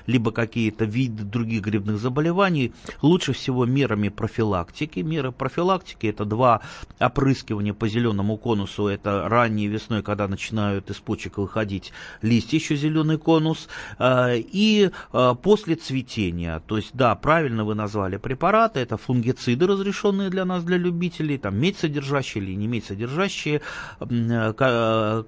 либо 0.08 0.32
какие-то 0.32 0.86
виды 0.86 1.24
других 1.24 1.62
грибных 1.62 1.98
заболеваний, 2.00 2.74
лучше 3.02 3.27
лучше 3.28 3.34
всего 3.34 3.66
мерами 3.66 4.10
профилактики. 4.10 5.00
Меры 5.00 5.32
профилактики 5.32 6.08
это 6.08 6.26
два 6.26 6.62
опрыскивания 7.00 7.74
по 7.74 7.88
зеленому 7.88 8.38
конусу. 8.38 8.88
Это 8.88 9.28
ранней 9.28 9.68
весной, 9.68 10.04
когда 10.04 10.28
начинают 10.28 10.90
из 10.90 10.98
почек 10.98 11.38
выходить 11.38 11.92
листья, 12.22 12.58
еще 12.58 12.76
зеленый 12.76 13.18
конус. 13.18 13.68
А, 14.00 14.34
и 14.36 14.92
а, 15.12 15.34
после 15.36 15.76
цветения. 15.76 16.62
То 16.68 16.78
есть, 16.78 16.92
да, 16.94 17.16
правильно 17.16 17.64
вы 17.66 17.76
назвали 17.76 18.18
препараты. 18.18 18.80
Это 18.80 18.98
фунгициды, 18.98 19.68
разрешенные 19.68 20.30
для 20.30 20.46
нас, 20.46 20.64
для 20.64 20.78
любителей. 20.78 21.38
Там 21.38 21.58
медь 21.58 21.78
содержащие 21.78 22.44
или 22.44 22.56
не 22.56 22.68
медь 22.68 22.86
содержащие, 22.86 23.62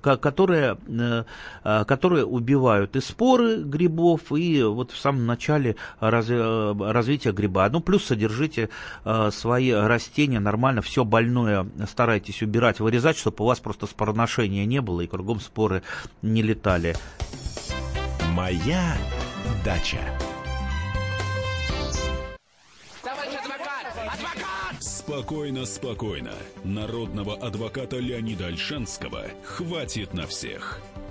которые, 0.02 0.78
а, 1.64 1.84
которые 1.86 2.26
убивают 2.26 2.96
и 2.96 3.02
споры 3.02 3.58
грибов, 3.64 4.32
и 4.32 4.64
вот 4.64 4.92
в 4.92 4.98
самом 4.98 5.26
начале 5.26 5.76
развития 6.00 7.32
гриба. 7.32 7.70
Ну, 7.70 7.82
плюс 7.90 8.06
содержите 8.06 8.70
э, 9.04 9.32
свои 9.32 9.72
растения 9.72 10.40
нормально, 10.40 10.84
все 10.84 11.04
больное 11.04 11.68
старайтесь 11.90 12.44
убирать, 12.44 12.80
вырезать, 12.80 13.18
чтобы 13.18 13.44
у 13.44 13.48
вас 13.48 13.60
просто 13.60 13.88
спороношения 13.88 14.64
не 14.66 14.80
было 14.80 15.02
и 15.02 15.08
кругом 15.08 15.40
споры 15.40 15.82
не 16.22 16.44
летали. 16.44 16.96
Моя 18.36 18.96
дача. 19.66 19.98
Спокойно, 24.80 25.66
спокойно. 25.66 26.34
Народного 26.64 27.38
адвоката 27.38 27.98
Леонида 27.98 28.46
Альшанского 28.46 29.24
хватит 29.44 30.14
на 30.14 30.28
всех. 30.28 30.80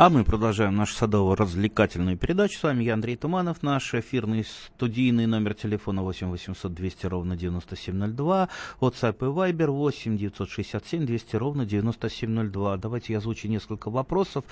А 0.00 0.10
мы 0.10 0.22
продолжаем 0.22 0.76
нашу 0.76 0.94
садово-развлекательную 0.94 2.16
передачу. 2.16 2.56
С 2.56 2.62
вами 2.62 2.84
я, 2.84 2.94
Андрей 2.94 3.16
Туманов. 3.16 3.64
Наш 3.64 3.94
эфирный 3.94 4.44
студийный 4.44 5.26
номер 5.26 5.54
телефона 5.54 6.04
8 6.04 6.28
800 6.28 6.72
200 6.72 7.06
ровно 7.06 7.36
9702. 7.36 8.48
WhatsApp 8.80 9.16
и 9.18 9.24
Viber 9.24 9.66
8 9.66 10.16
967 10.16 11.04
200 11.04 11.34
ровно 11.34 11.66
9702. 11.66 12.76
Давайте 12.76 13.14
я 13.14 13.18
озвучу 13.18 13.48
несколько 13.48 13.90
вопросов 13.90 14.44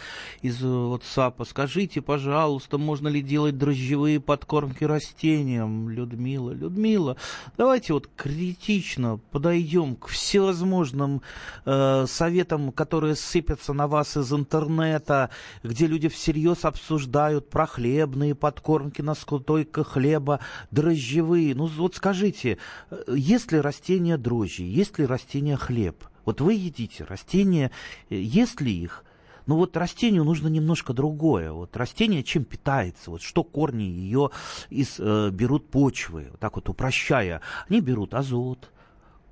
из 0.43 0.61
WhatsApp. 0.65 1.47
Скажите, 1.49 2.03
пожалуйста, 2.03 2.77
можно 2.77 3.07
ли 3.07 3.23
делать 3.23 3.57
дрожжевые 3.57 4.19
подкормки 4.19 4.83
растениям? 4.83 5.89
Людмила, 5.89 6.51
Людмила, 6.51 7.17
давайте 7.57 7.93
вот 7.93 8.11
критично 8.17 9.21
подойдем 9.31 9.95
к 9.95 10.09
всевозможным 10.09 11.23
э, 11.65 12.07
советам, 12.09 12.73
которые 12.73 13.15
сыпятся 13.15 13.73
на 13.75 13.87
вас 13.87 14.17
из 14.17 14.33
интернета, 14.33 15.31
где 15.63 15.87
люди 15.87 16.09
всерьез 16.09 16.65
обсуждают 16.65 17.51
про 17.51 17.67
хлебные 17.67 18.35
подкормки, 18.35 19.03
насколько 19.03 19.85
хлеба, 19.85 20.41
дрожжевые. 20.71 21.55
Ну 21.55 21.67
вот 21.67 21.95
скажите, 21.95 22.59
э, 22.91 23.15
есть 23.17 23.53
ли 23.53 23.61
растения 23.61 24.17
дрожжи, 24.17 24.63
есть 24.63 24.99
ли 24.99 25.07
растения 25.07 25.57
хлеб? 25.57 26.05
Вот 26.25 26.41
вы 26.41 26.55
едите 26.55 27.05
растения, 27.05 27.71
э, 28.11 28.17
есть 28.17 28.61
ли 28.61 28.73
их? 28.73 29.05
Ну 29.47 29.57
вот 29.57 29.77
растению 29.77 30.25
нужно 30.25 30.49
немножко 30.49 30.93
другое. 30.93 31.53
Вот 31.53 31.77
растение 31.77 32.25
чем 32.25 32.45
питается? 32.45 33.11
Вот 33.11 33.23
что 33.23 33.45
корни 33.45 33.85
ее 33.85 34.31
из, 34.71 34.97
э, 34.99 35.31
берут 35.31 35.71
почвы, 35.71 36.29
вот 36.33 36.41
так 36.41 36.57
вот 36.57 36.69
упрощая. 36.69 37.41
Они 37.69 37.81
берут 37.81 38.13
азот, 38.15 38.71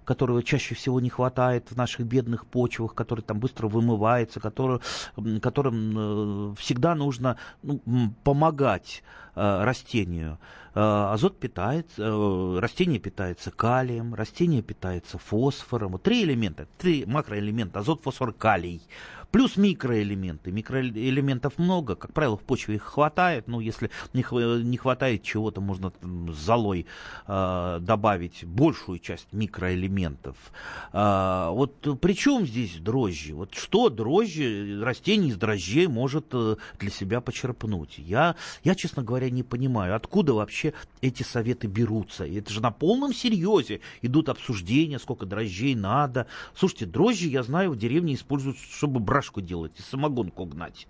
которого 0.05 0.43
чаще 0.43 0.75
всего 0.75 1.01
не 1.01 1.11
хватает 1.11 1.71
в 1.71 1.77
наших 1.77 2.07
бедных 2.07 2.47
почвах, 2.47 2.95
который 2.95 3.23
там 3.23 3.39
быстро 3.39 3.69
вымывается, 3.69 4.41
который, 4.41 4.81
которым 5.41 6.53
э, 6.53 6.55
всегда 6.57 6.95
нужно 6.95 7.37
ну, 7.63 7.81
помогать 8.23 9.03
э, 9.35 9.65
растению. 9.65 10.39
Э, 10.75 11.13
азот 11.13 11.39
питается, 11.39 12.61
растение 12.61 12.99
питается 12.99 13.51
калием, 13.51 14.15
растение 14.15 14.63
питается 14.63 15.19
фосфором. 15.19 15.93
Вот 15.93 16.03
три 16.03 16.25
элемента, 16.25 16.67
три 16.79 17.05
макроэлемента, 17.07 17.81
азот, 17.81 18.03
фосфор, 18.03 18.33
калий. 18.33 18.83
Плюс 19.35 19.57
микроэлементы. 19.57 20.53
Микроэлементов 20.53 21.59
много, 21.59 21.97
как 21.97 22.13
правило, 22.13 22.37
в 22.37 22.43
почве 22.43 22.77
их 22.77 22.85
хватает. 22.85 23.49
Но 23.49 23.61
если 23.61 23.91
не, 24.13 24.23
хватает 24.77 25.25
чего-то, 25.25 25.61
можно 25.61 25.93
золой 26.29 26.87
э, 27.27 27.79
добавить 27.81 28.45
большую 28.45 29.01
часть 29.01 29.33
микроэлементов. 29.33 30.37
Э, 30.93 31.49
вот 31.51 32.01
при 32.01 32.13
чем 32.13 32.47
здесь 32.47 32.77
дрожжи? 32.77 33.35
Вот 33.35 33.55
что 33.55 33.89
дрожжи, 33.89 34.81
растение 34.81 35.31
из 35.31 35.37
дрожжей 35.37 35.89
может 35.89 36.27
э, 36.31 36.55
для 36.79 36.91
себя 36.93 37.21
почерпнуть? 37.21 37.99
Я, 37.99 38.37
я, 38.63 38.77
честно 38.77 39.03
говоря, 39.03 39.31
не 39.31 39.43
понимаю, 39.43 39.97
откуда 39.97 40.35
вообще 40.35 40.75
эти 41.01 41.25
советы 41.25 41.67
берутся. 41.67 42.25
Это 42.25 42.53
же 42.53 42.61
на 42.61 42.71
полном 42.71 43.13
серьезе 43.13 43.81
идут 44.01 44.29
обсуждения, 44.29 45.01
сколько 45.01 45.27
дрожжей 45.27 45.75
надо. 45.75 46.29
Слушайте, 46.55 46.87
дрожжи, 46.87 47.27
я 47.27 47.43
знаю, 47.43 47.73
в 47.73 47.77
деревне 47.77 48.15
используют, 48.15 48.59
чтобы 48.59 49.01
брать 49.01 49.24
брашку 49.25 49.41
делать 49.41 49.73
и 49.79 49.83
самогонку 49.83 50.45
гнать. 50.45 50.87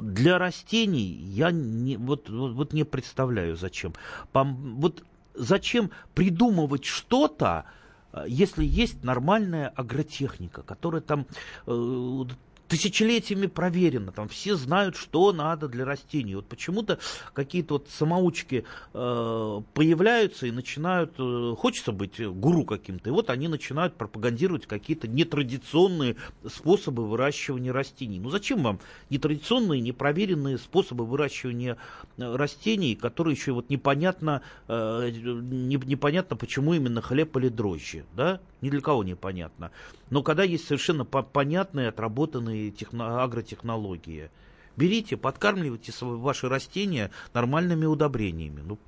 Для 0.00 0.38
растений 0.38 1.00
я 1.00 1.50
не, 1.50 1.96
вот, 1.96 2.28
вот, 2.28 2.52
вот 2.52 2.72
не 2.72 2.84
представляю, 2.84 3.56
зачем. 3.56 3.92
Вот 4.34 5.02
зачем 5.34 5.90
придумывать 6.14 6.84
что-то, 6.84 7.64
э, 8.12 8.24
если 8.28 8.64
есть 8.64 9.04
нормальная 9.04 9.68
агротехника, 9.68 10.62
которая 10.62 11.00
там 11.00 11.26
э, 11.66 12.24
тысячелетиями 12.68 13.46
проверено, 13.46 14.12
там 14.12 14.28
все 14.28 14.54
знают, 14.54 14.96
что 14.96 15.32
надо 15.32 15.68
для 15.68 15.84
растений. 15.84 16.34
Вот 16.34 16.46
почему-то 16.46 16.98
какие-то 17.32 17.74
вот 17.74 17.88
самоучки 17.88 18.64
э, 18.92 19.60
появляются 19.74 20.46
и 20.46 20.50
начинают, 20.50 21.14
э, 21.18 21.54
хочется 21.56 21.92
быть 21.92 22.20
гуру 22.20 22.64
каким-то, 22.64 23.10
и 23.10 23.12
вот 23.12 23.30
они 23.30 23.48
начинают 23.48 23.94
пропагандировать 23.96 24.66
какие-то 24.66 25.08
нетрадиционные 25.08 26.16
способы 26.46 27.06
выращивания 27.06 27.72
растений. 27.72 28.20
Ну 28.20 28.30
зачем 28.30 28.62
вам 28.62 28.80
нетрадиционные, 29.10 29.80
непроверенные 29.80 30.58
способы 30.58 31.06
выращивания 31.06 31.78
э, 32.18 32.36
растений, 32.36 32.94
которые 32.94 33.34
еще 33.34 33.52
вот 33.52 33.70
непонятно, 33.70 34.42
э, 34.68 35.10
не, 35.10 35.76
непонятно, 35.76 36.36
почему 36.36 36.74
именно 36.74 37.00
хлеб 37.00 37.36
или 37.38 37.48
дрожжи, 37.48 38.04
да? 38.14 38.40
Ни 38.60 38.70
для 38.70 38.80
кого 38.80 39.04
непонятно. 39.04 39.70
Но 40.10 40.22
когда 40.22 40.42
есть 40.42 40.66
совершенно 40.66 41.04
понятные, 41.04 41.88
отработанные 41.88 42.70
техно- 42.70 43.22
агротехнологии, 43.22 44.30
берите, 44.76 45.16
подкармливайте 45.16 45.92
ваши 46.00 46.48
растения 46.48 47.10
нормальными 47.34 47.86
удобрениями, 47.86 48.62
ну, 48.64 48.78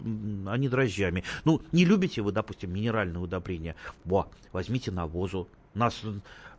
а 0.51 0.57
не 0.57 0.69
дрожжами. 0.69 1.25
Ну, 1.45 1.63
не 1.73 1.85
любите 1.85 2.23
вы, 2.23 2.33
допустим, 2.33 2.73
минеральные 2.73 3.21
удобрения, 3.23 3.77
во, 4.05 4.29
возьмите 4.53 4.91
навозу. 4.91 5.49
Нас 5.75 6.03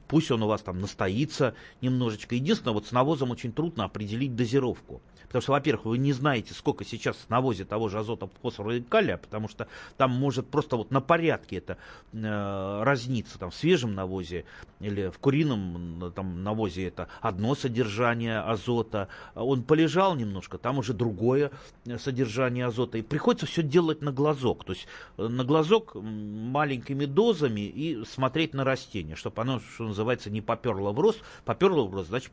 пусть 0.07 0.29
он 0.29 0.43
у 0.43 0.47
вас 0.47 0.61
там 0.61 0.81
настоится 0.81 1.55
немножечко. 1.79 2.35
Единственное, 2.35 2.73
вот 2.73 2.85
с 2.85 2.91
навозом 2.91 3.31
очень 3.31 3.53
трудно 3.53 3.85
определить 3.85 4.35
дозировку. 4.35 5.01
Потому 5.31 5.43
что, 5.43 5.51
во-первых, 5.53 5.85
вы 5.85 5.97
не 5.97 6.11
знаете, 6.11 6.53
сколько 6.53 6.83
сейчас 6.83 7.15
в 7.15 7.29
навозе 7.29 7.63
того 7.63 7.87
же 7.87 7.99
азота, 7.99 8.29
фосфора 8.41 8.75
и 8.75 8.81
калия, 8.81 9.15
потому 9.15 9.47
что 9.47 9.67
там 9.95 10.11
может 10.11 10.47
просто 10.47 10.75
вот 10.75 10.91
на 10.91 10.99
порядке 10.99 11.55
это 11.55 11.77
э, 12.11 12.83
разниться. 12.83 13.39
Там 13.39 13.49
в 13.49 13.55
свежем 13.55 13.95
навозе 13.95 14.43
или 14.81 15.07
в 15.07 15.19
курином 15.19 16.11
там, 16.13 16.43
навозе 16.43 16.85
это 16.85 17.07
одно 17.21 17.55
содержание 17.55 18.39
азота. 18.39 19.07
Он 19.33 19.63
полежал 19.63 20.15
немножко, 20.15 20.57
там 20.57 20.79
уже 20.79 20.93
другое 20.93 21.51
содержание 21.97 22.65
азота. 22.65 22.97
И 22.97 23.01
приходится 23.01 23.45
все 23.45 23.63
делать 23.63 24.01
на 24.01 24.11
глазок. 24.11 24.65
То 24.65 24.73
есть 24.73 24.85
э, 25.17 25.27
на 25.29 25.45
глазок 25.45 25.95
маленькими 25.95 27.05
дозами 27.05 27.61
и 27.61 28.03
смотреть 28.03 28.53
на 28.53 28.65
растение, 28.65 29.15
чтобы 29.15 29.41
оно, 29.43 29.61
что 29.61 29.85
называется, 29.85 30.29
не 30.29 30.41
поперло 30.41 30.91
в 30.91 30.99
рост. 30.99 31.21
Поперло 31.45 31.83
в 31.83 31.93
рост, 31.93 32.09
значит, 32.09 32.31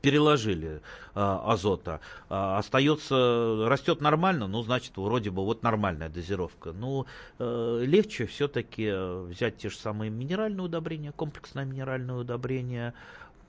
переложили 0.00 0.80
а, 1.14 1.52
азота. 1.52 2.00
А, 2.28 2.58
остается, 2.58 3.66
растет 3.68 4.00
нормально, 4.00 4.46
ну, 4.46 4.62
значит, 4.62 4.96
вроде 4.96 5.30
бы 5.30 5.44
вот 5.44 5.62
нормальная 5.62 6.08
дозировка. 6.08 6.72
Ну, 6.72 7.06
э, 7.38 7.82
легче 7.84 8.26
все-таки 8.26 8.90
взять 9.26 9.58
те 9.58 9.68
же 9.68 9.76
самые 9.76 10.10
минеральные 10.10 10.64
удобрения, 10.64 11.12
комплексное 11.12 11.64
минеральное 11.64 12.16
удобрение, 12.16 12.94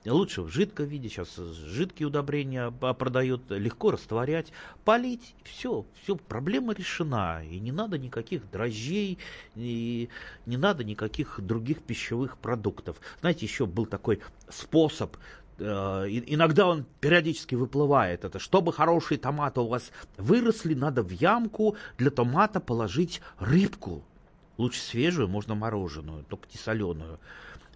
Лучше 0.04 0.42
в 0.42 0.48
жидком 0.48 0.86
виде, 0.86 1.08
сейчас 1.08 1.36
жидкие 1.36 2.08
удобрения 2.08 2.72
продают, 2.72 3.42
легко 3.50 3.92
растворять, 3.92 4.52
полить, 4.84 5.36
все, 5.44 5.86
все, 6.02 6.16
проблема 6.16 6.74
решена. 6.74 7.44
И 7.44 7.60
не 7.60 7.70
надо 7.70 7.98
никаких 7.98 8.50
дрожжей, 8.50 9.18
и 9.54 10.08
не 10.44 10.56
надо 10.56 10.82
никаких 10.82 11.40
других 11.40 11.82
пищевых 11.82 12.36
продуктов. 12.38 12.96
Знаете, 13.20 13.46
еще 13.46 13.64
был 13.66 13.86
такой 13.86 14.20
способ 14.48 15.16
Э, 15.16 15.41
иногда 15.58 16.66
он 16.66 16.84
периодически 17.00 17.54
выплывает. 17.54 18.24
Это 18.24 18.38
чтобы 18.38 18.72
хорошие 18.72 19.18
томаты 19.18 19.60
у 19.60 19.66
вас 19.68 19.92
выросли, 20.16 20.74
надо 20.74 21.02
в 21.02 21.10
ямку 21.10 21.76
для 21.98 22.10
томата 22.10 22.60
положить 22.60 23.20
рыбку. 23.38 24.02
Лучше 24.58 24.80
свежую, 24.80 25.28
можно 25.28 25.54
мороженую, 25.54 26.24
только 26.28 26.46
не 26.52 26.58
соленую. 26.58 27.18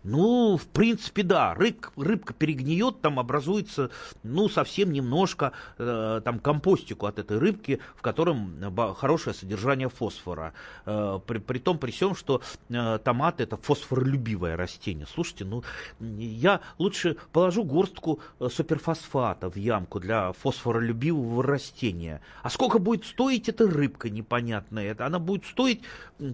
Ну, 0.06 0.56
в 0.56 0.68
принципе, 0.68 1.24
да, 1.24 1.52
рыб, 1.54 1.88
рыбка 1.96 2.32
перегниет, 2.32 3.00
там 3.00 3.18
образуется, 3.18 3.90
ну, 4.22 4.48
совсем 4.48 4.92
немножко 4.92 5.50
э, 5.78 6.20
там 6.24 6.38
компостику 6.38 7.06
от 7.06 7.18
этой 7.18 7.38
рыбки, 7.38 7.80
в 7.96 8.02
котором 8.02 8.54
хорошее 8.94 9.34
содержание 9.34 9.88
фосфора. 9.88 10.52
Э, 10.84 11.18
при, 11.26 11.38
при 11.38 11.58
том, 11.58 11.78
при 11.78 11.90
всем, 11.90 12.14
что 12.14 12.40
э, 12.68 13.00
томат 13.02 13.40
это 13.40 13.56
фосфоролюбивое 13.56 14.56
растение. 14.56 15.08
Слушайте, 15.12 15.44
ну, 15.44 15.64
я 15.98 16.60
лучше 16.78 17.16
положу 17.32 17.64
горстку 17.64 18.20
э, 18.38 18.48
суперфосфата 18.48 19.50
в 19.50 19.56
ямку 19.56 19.98
для 19.98 20.30
фосфоролюбивого 20.34 21.42
растения. 21.42 22.22
А 22.44 22.50
сколько 22.50 22.78
будет 22.78 23.04
стоить 23.06 23.48
эта 23.48 23.66
рыбка 23.66 24.08
непонятная? 24.08 24.92
Это, 24.92 25.04
она 25.04 25.18
будет 25.18 25.46
стоить 25.46 25.80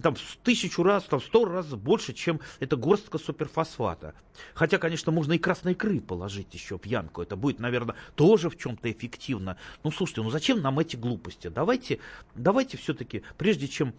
там 0.03 0.13
в 0.13 0.37
тысячу 0.43 0.83
раз, 0.83 1.05
там 1.05 1.19
в 1.19 1.23
сто 1.23 1.45
раз 1.45 1.65
больше, 1.69 2.13
чем 2.13 2.39
эта 2.59 2.75
горстка 2.75 3.17
суперфосфата 3.17 3.62
фосфата. 3.63 4.13
Хотя, 4.55 4.77
конечно, 4.77 5.11
можно 5.11 5.33
и 5.33 5.37
красной 5.37 5.73
икры 5.73 5.99
положить 5.99 6.53
еще 6.53 6.77
в 6.77 6.85
ямку. 6.85 7.21
Это 7.21 7.35
будет, 7.35 7.59
наверное, 7.59 7.95
тоже 8.15 8.49
в 8.49 8.57
чем-то 8.57 8.91
эффективно. 8.91 9.57
Ну, 9.83 9.91
слушайте, 9.91 10.21
ну 10.21 10.31
зачем 10.31 10.61
нам 10.61 10.79
эти 10.79 10.95
глупости? 10.95 11.49
Давайте, 11.49 11.99
давайте 12.35 12.77
все-таки, 12.77 13.21
прежде 13.37 13.67
чем 13.67 13.93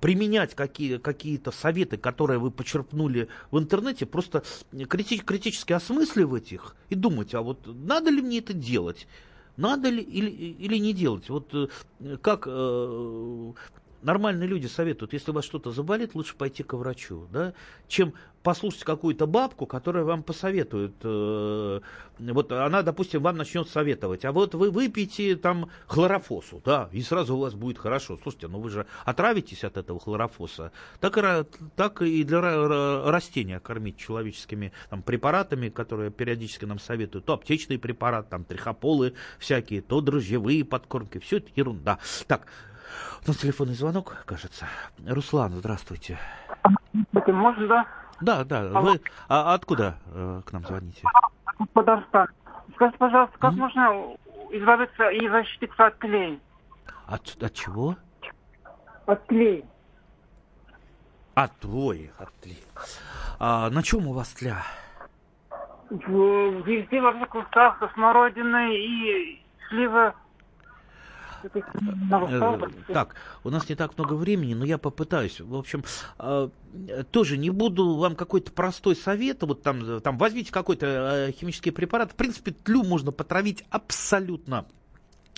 применять 0.00 0.54
какие, 0.54 0.96
какие-то 0.96 1.50
советы, 1.50 1.98
которые 1.98 2.38
вы 2.38 2.50
почерпнули 2.50 3.28
в 3.50 3.58
интернете, 3.58 4.06
просто 4.06 4.42
крити 4.88 5.18
критически 5.18 5.74
осмысливать 5.74 6.52
их 6.52 6.74
и 6.88 6.94
думать, 6.94 7.34
а 7.34 7.42
вот 7.42 7.66
надо 7.66 8.10
ли 8.10 8.22
мне 8.22 8.38
это 8.38 8.54
делать? 8.54 9.06
Надо 9.56 9.90
ли 9.90 10.02
или, 10.02 10.30
или 10.30 10.78
не 10.78 10.94
делать? 10.94 11.28
Вот 11.28 11.54
э, 11.54 12.16
как 12.22 12.44
э, 12.46 13.52
нормальные 14.02 14.48
люди 14.48 14.66
советуют, 14.66 15.12
если 15.12 15.30
у 15.30 15.34
вас 15.34 15.44
что-то 15.44 15.70
заболит, 15.72 16.14
лучше 16.14 16.34
пойти 16.36 16.62
к 16.62 16.74
врачу, 16.74 17.26
да, 17.30 17.54
чем 17.88 18.14
послушать 18.42 18.84
какую-то 18.84 19.26
бабку, 19.26 19.66
которая 19.66 20.04
вам 20.04 20.22
посоветует. 20.22 20.94
Э, 21.02 21.80
вот 22.18 22.52
она, 22.52 22.82
допустим, 22.82 23.22
вам 23.22 23.36
начнет 23.36 23.68
советовать, 23.68 24.24
а 24.24 24.32
вот 24.32 24.54
вы 24.54 24.70
выпейте 24.70 25.36
там 25.36 25.70
хлорофосу, 25.86 26.62
да, 26.64 26.88
и 26.92 27.02
сразу 27.02 27.36
у 27.36 27.40
вас 27.40 27.54
будет 27.54 27.78
хорошо. 27.78 28.18
Слушайте, 28.22 28.48
ну 28.48 28.60
вы 28.60 28.70
же 28.70 28.86
отравитесь 29.04 29.64
от 29.64 29.76
этого 29.76 30.00
хлорофоса. 30.00 30.72
Так, 31.00 31.18
и 31.18 31.44
так 31.76 32.02
и 32.02 32.24
для 32.24 32.40
растения 33.10 33.60
кормить 33.60 33.98
человеческими 33.98 34.72
там, 34.88 35.02
препаратами, 35.02 35.68
которые 35.68 36.10
периодически 36.10 36.64
нам 36.64 36.78
советуют. 36.78 37.26
То 37.26 37.34
аптечные 37.34 37.78
препараты, 37.78 38.30
там 38.30 38.44
трихополы 38.44 39.14
всякие, 39.38 39.82
то 39.82 40.00
дрожжевые 40.00 40.64
подкормки. 40.64 41.18
Все 41.18 41.38
это 41.38 41.48
ерунда. 41.56 41.98
Так, 42.26 42.46
у 43.24 43.28
нас 43.28 43.36
телефонный 43.36 43.74
звонок, 43.74 44.16
кажется. 44.26 44.66
Руслан, 45.06 45.52
здравствуйте. 45.52 46.18
Это 47.12 47.32
можно, 47.32 47.66
да? 47.66 47.86
Да, 48.20 48.44
да. 48.44 48.80
Вы 48.80 49.00
а 49.28 49.54
откуда 49.54 49.96
э, 50.12 50.42
к 50.44 50.52
нам 50.52 50.64
звоните? 50.64 51.02
Казахстан. 51.74 52.28
Скажите, 52.74 52.98
пожалуйста, 52.98 53.38
как 53.38 53.52
mm? 53.52 53.56
можно 53.56 54.16
избавиться 54.50 55.08
и 55.10 55.28
защититься 55.28 55.86
от 55.86 55.98
тлей? 55.98 56.40
От, 57.06 57.36
от 57.42 57.54
чего? 57.54 57.96
От 59.06 59.26
тлей. 59.26 59.64
От 61.34 61.56
твой, 61.58 62.10
от 62.18 62.32
тлей. 62.40 62.62
А, 63.38 63.70
на 63.70 63.82
чем 63.82 64.06
у 64.06 64.12
вас 64.12 64.32
тля? 64.34 64.62
Везде, 65.90 67.00
во 67.00 67.12
всех 67.12 67.28
кустах, 67.28 67.82
смородины 67.94 68.76
и 68.76 69.42
слива 69.68 70.14
так, 72.88 73.14
у 73.44 73.50
нас 73.50 73.68
не 73.68 73.74
так 73.74 73.96
много 73.96 74.14
времени, 74.14 74.54
но 74.54 74.64
я 74.64 74.78
попытаюсь. 74.78 75.40
В 75.40 75.54
общем, 75.54 75.84
э, 76.18 76.48
тоже 77.10 77.38
не 77.38 77.50
буду 77.50 77.96
вам 77.96 78.16
какой-то 78.16 78.52
простой 78.52 78.96
совет. 78.96 79.42
Вот 79.42 79.62
там, 79.62 80.00
там 80.00 80.18
возьмите 80.18 80.52
какой-то 80.52 80.86
э, 80.86 81.32
химический 81.32 81.72
препарат. 81.72 82.12
В 82.12 82.14
принципе, 82.14 82.52
тлю 82.52 82.84
можно 82.84 83.12
потравить 83.12 83.64
абсолютно 83.70 84.66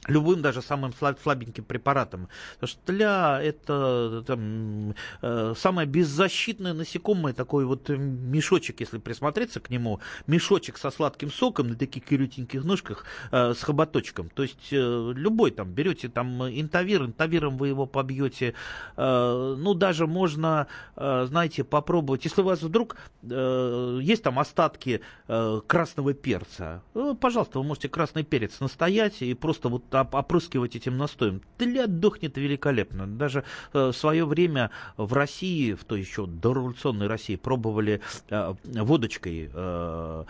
любым 0.09 0.43
даже 0.43 0.63
самым 0.63 0.93
слабеньким 0.93 1.65
препаратом. 1.65 2.29
Потому 2.55 2.69
что 2.69 2.81
тля 2.87 3.41
это 3.41 4.25
там, 4.27 4.95
э, 5.23 5.55
самое 5.57 5.87
беззащитное 5.87 6.75
насекомое, 6.75 7.33
такой 7.33 7.65
вот 7.65 7.89
мешочек, 7.89 8.81
если 8.81 8.99
присмотреться 8.99 9.61
к 9.61 9.71
нему, 9.71 10.01
мешочек 10.27 10.77
со 10.79 10.91
сладким 10.91 11.31
соком 11.31 11.69
на 11.69 11.77
таких 11.77 12.05
кирютеньких 12.05 12.65
ножках 12.65 13.05
э, 13.31 13.55
с 13.55 13.63
хоботочком. 13.63 14.29
То 14.31 14.43
есть 14.43 14.73
э, 14.73 15.13
любой 15.15 15.53
там, 15.53 15.71
берете 15.71 16.09
там 16.09 16.49
интавир, 16.49 17.05
интавиром 17.05 17.57
вы 17.57 17.69
его 17.69 17.87
побьете. 17.87 18.55
Э, 18.97 19.55
ну, 19.57 19.75
даже 19.75 20.09
можно, 20.09 20.67
э, 20.97 21.27
знаете, 21.29 21.63
попробовать, 21.63 22.25
если 22.25 22.41
у 22.43 22.45
вас 22.45 22.63
вдруг 22.63 22.97
э, 23.23 24.01
есть 24.03 24.25
там 24.25 24.41
остатки 24.41 25.01
э, 25.29 25.61
красного 25.67 26.13
перца, 26.13 26.83
э, 26.95 27.15
пожалуйста, 27.21 27.61
вы 27.61 27.65
можете 27.65 27.89
красный 27.89 28.25
перец 28.25 28.59
настоять 28.59 29.23
и 29.23 29.35
просто 29.35 29.69
вот 29.69 29.92
опрыскивать 30.01 30.77
этим 30.77 30.97
настоем. 30.97 31.43
Тля 31.59 31.87
дохнет 31.87 32.37
великолепно. 32.37 33.07
Даже 33.07 33.45
э, 33.73 33.89
в 33.89 33.93
свое 33.93 34.25
время 34.25 34.71
в 34.97 35.13
России, 35.13 35.75
в 35.75 35.85
той 35.85 36.01
еще 36.01 36.27
дореволюционной 36.27 37.07
России, 37.07 37.37
пробовали 37.37 38.01
э, 38.31 38.55
водочкой 38.65 39.51
э, 39.53 40.25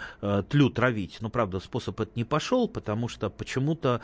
тлю 0.48 0.70
травить. 0.70 1.18
Но, 1.20 1.30
правда, 1.30 1.60
способ 1.60 2.00
этот 2.00 2.16
не 2.16 2.24
пошел, 2.24 2.68
потому 2.68 3.08
что 3.08 3.30
почему-то 3.30 4.00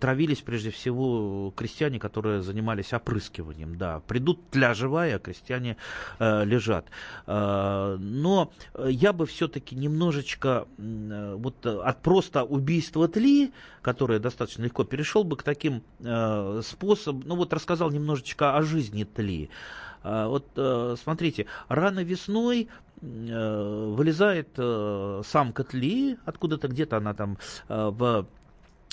травились 0.00 0.40
прежде 0.40 0.70
всего 0.70 1.52
крестьяне, 1.56 1.98
которые 1.98 2.42
занимались 2.42 2.92
опрыскиванием. 2.92 3.76
Да, 3.76 4.00
придут 4.00 4.50
тля 4.50 4.74
живая, 4.74 5.16
а 5.16 5.18
крестьяне 5.18 5.76
лежат. 6.18 6.86
Но 7.26 8.52
я 8.86 9.12
бы 9.12 9.26
все-таки 9.26 9.74
немножечко 9.74 10.66
вот 10.78 11.66
от 11.66 12.02
просто 12.02 12.44
убийства 12.44 13.08
тли, 13.08 13.52
которое 13.82 14.18
достаточно 14.18 14.64
легко 14.64 14.84
перешел 14.96 15.24
бы 15.24 15.36
к 15.36 15.42
таким 15.42 15.82
э, 16.00 16.62
способам, 16.64 17.22
ну 17.26 17.36
вот 17.36 17.52
рассказал 17.52 17.90
немножечко 17.90 18.56
о 18.56 18.62
жизни 18.62 19.04
Тли. 19.04 19.50
Э, 20.02 20.26
вот 20.26 20.46
э, 20.56 20.96
смотрите, 21.02 21.44
рано 21.68 22.02
весной 22.02 22.68
э, 23.02 23.92
вылезает 23.94 24.48
самка 25.26 25.64
Тли, 25.64 26.16
откуда-то 26.24 26.68
где-то 26.68 26.96
она 26.96 27.12
там 27.12 27.36
в 27.68 28.26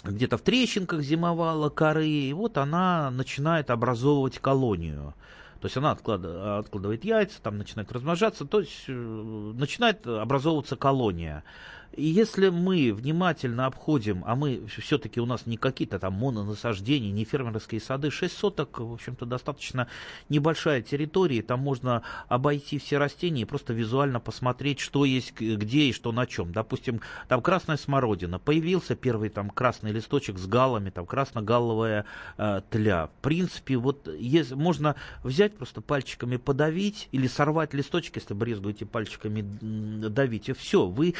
где-то 0.03 0.37
в 0.37 0.41
трещинках 0.41 1.01
зимовала 1.01 1.69
коры, 1.69 2.05
и 2.05 2.33
вот 2.33 2.57
она 2.57 3.09
начинает 3.09 3.69
образовывать 3.69 4.39
колонию. 4.39 5.13
То 5.61 5.67
есть 5.67 5.77
она 5.77 5.91
откладывает, 5.91 7.05
яйца, 7.05 7.41
там 7.41 7.57
начинает 7.57 7.89
размножаться, 7.93 8.43
то 8.43 8.59
есть 8.59 8.89
начинает 8.89 10.05
образовываться 10.05 10.75
колония. 10.75 11.45
И 11.95 12.05
если 12.05 12.49
мы 12.49 12.93
внимательно 12.93 13.67
обходим, 13.67 14.23
а 14.25 14.35
мы 14.35 14.65
все-таки 14.67 15.19
у 15.19 15.25
нас 15.25 15.45
не 15.45 15.57
какие-то 15.57 15.99
там 15.99 16.13
мононасаждения, 16.13 17.11
не 17.11 17.23
фермерские 17.23 17.81
сады, 17.81 18.09
6 18.09 18.35
соток, 18.35 18.79
в 18.79 18.93
общем-то, 18.93 19.25
достаточно 19.25 19.87
небольшая 20.29 20.81
территория, 20.81 21.43
там 21.43 21.59
можно 21.59 22.01
обойти 22.27 22.79
все 22.79 22.97
растения 22.97 23.43
и 23.43 23.45
просто 23.45 23.73
визуально 23.73 24.19
посмотреть, 24.19 24.79
что 24.79 25.05
есть 25.05 25.33
где 25.39 25.83
и 25.83 25.93
что 25.93 26.11
на 26.11 26.25
чем. 26.25 26.51
Допустим, 26.51 27.01
там 27.27 27.41
красная 27.41 27.77
смородина, 27.77 28.39
появился 28.39 28.95
первый 28.95 29.29
там 29.29 29.49
красный 29.49 29.91
листочек 29.91 30.39
с 30.39 30.47
галами, 30.47 30.89
там 30.89 31.05
красно-галовая 31.05 32.05
э, 32.37 32.61
тля. 32.69 33.07
В 33.07 33.21
принципе, 33.21 33.77
вот 33.77 34.07
есть, 34.07 34.51
можно 34.51 34.95
взять 35.23 35.55
просто 35.55 35.81
пальчиками 35.81 36.37
подавить 36.37 37.07
или 37.11 37.27
сорвать 37.27 37.73
листочек, 37.73 38.15
если 38.15 38.33
брезгуете 38.33 38.85
пальчиками 38.85 39.41
давить, 40.09 40.49
и 40.49 40.53
все, 40.53 40.87
вы 40.87 41.13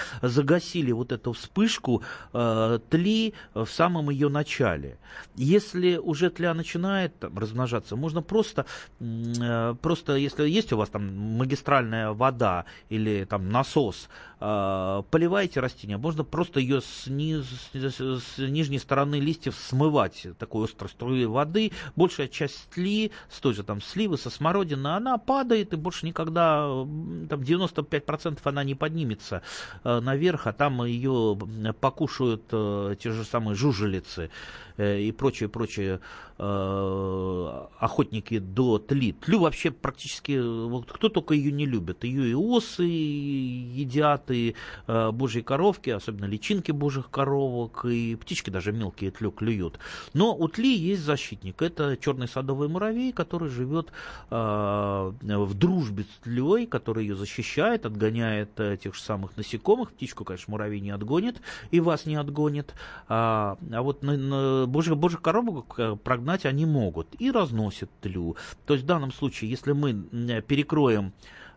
загасили 0.63 0.91
вот 0.91 1.11
эту 1.11 1.31
вспышку 1.31 2.01
э, 2.33 2.79
тли 2.89 3.33
в 3.53 3.67
самом 3.67 4.09
ее 4.09 4.29
начале. 4.29 4.97
Если 5.35 5.97
уже 5.97 6.29
тля 6.29 6.53
начинает 6.53 7.19
там, 7.19 7.37
размножаться, 7.37 7.95
можно 7.95 8.21
просто, 8.21 8.65
э, 8.99 9.75
просто, 9.81 10.15
если 10.15 10.49
есть 10.49 10.73
у 10.73 10.77
вас 10.77 10.89
там 10.89 11.37
магистральная 11.37 12.11
вода 12.11 12.65
или 12.91 13.25
там 13.25 13.49
насос, 13.49 14.09
э, 14.43 15.03
поливайте 15.09 15.59
растения, 15.61 15.97
можно 15.97 16.23
просто 16.23 16.59
ее 16.59 16.81
с, 16.81 17.07
низ, 17.07 17.45
с 17.73 18.37
нижней 18.37 18.79
стороны 18.79 19.19
листьев 19.19 19.55
смывать 19.55 20.27
такой 20.37 20.65
острой 20.65 20.89
струей 20.89 21.25
воды. 21.25 21.71
Большая 21.95 22.27
часть 22.27 22.69
тли, 22.71 23.11
с 23.29 23.39
той 23.39 23.53
же 23.53 23.63
там 23.63 23.81
сливы, 23.81 24.17
со 24.17 24.29
смородины, 24.29 24.87
она 24.87 25.17
падает 25.17 25.73
и 25.73 25.77
больше 25.77 26.05
никогда, 26.05 26.63
там 26.65 27.41
95% 27.41 28.39
она 28.43 28.63
не 28.63 28.75
поднимется 28.75 29.41
э, 29.83 29.99
наверх, 29.99 30.47
а 30.47 30.53
там 30.53 30.83
ее 30.83 31.37
покушают 31.79 32.43
э, 32.51 32.95
те 32.99 33.11
же 33.11 33.23
самые 33.23 33.55
жужелицы 33.55 34.29
и 34.77 35.11
прочие-прочие 35.11 35.99
э, 36.37 37.65
охотники 37.79 38.39
до 38.39 38.79
тли. 38.79 39.13
Тлю 39.13 39.39
вообще 39.39 39.71
практически, 39.71 40.39
вот 40.67 40.91
кто 40.91 41.09
только 41.09 41.33
ее 41.33 41.51
не 41.51 41.65
любит. 41.65 42.03
Ее 42.03 42.31
и 42.31 42.33
осы 42.33 42.83
едят, 42.83 44.31
и 44.31 44.55
э, 44.87 45.11
божьи 45.11 45.41
коровки, 45.41 45.89
особенно 45.89 46.25
личинки 46.25 46.71
божьих 46.71 47.09
коровок, 47.09 47.85
и 47.85 48.15
птички 48.15 48.49
даже 48.49 48.71
мелкие 48.71 49.11
тлю 49.11 49.31
клюют. 49.31 49.79
Но 50.13 50.35
у 50.35 50.47
тли 50.47 50.75
есть 50.75 51.03
защитник. 51.03 51.61
Это 51.61 51.97
черный 51.97 52.27
садовый 52.27 52.67
муравей, 52.67 53.11
который 53.11 53.49
живет 53.49 53.91
э, 54.29 54.35
в 54.35 55.53
дружбе 55.53 56.03
с 56.03 56.23
тлей, 56.23 56.65
который 56.65 57.05
ее 57.05 57.15
защищает, 57.15 57.85
отгоняет 57.85 58.59
э, 58.59 58.77
тех 58.77 58.95
же 58.95 59.01
самых 59.01 59.37
насекомых. 59.37 59.91
Птичку, 59.91 60.25
конечно, 60.25 60.51
муравей 60.51 60.79
не 60.79 60.91
отгонит, 60.91 61.41
и 61.71 61.79
вас 61.79 62.05
не 62.05 62.15
отгонит. 62.15 62.73
А, 63.07 63.57
а 63.71 63.81
вот 63.81 64.03
на, 64.03 64.17
на 64.17 64.62
божьих, 64.67 64.97
божьих 64.97 65.21
коровок 65.21 65.75
э, 65.77 65.95
прогнать 65.95 66.45
они 66.45 66.65
могут 66.65 67.07
и 67.19 67.31
разносят 67.31 67.89
тлю. 68.01 68.35
То 68.65 68.73
есть 68.73 68.83
в 68.83 68.87
данном 68.87 69.11
случае, 69.11 69.49
если 69.49 69.71
мы 69.71 69.93
перекроем 70.41 71.13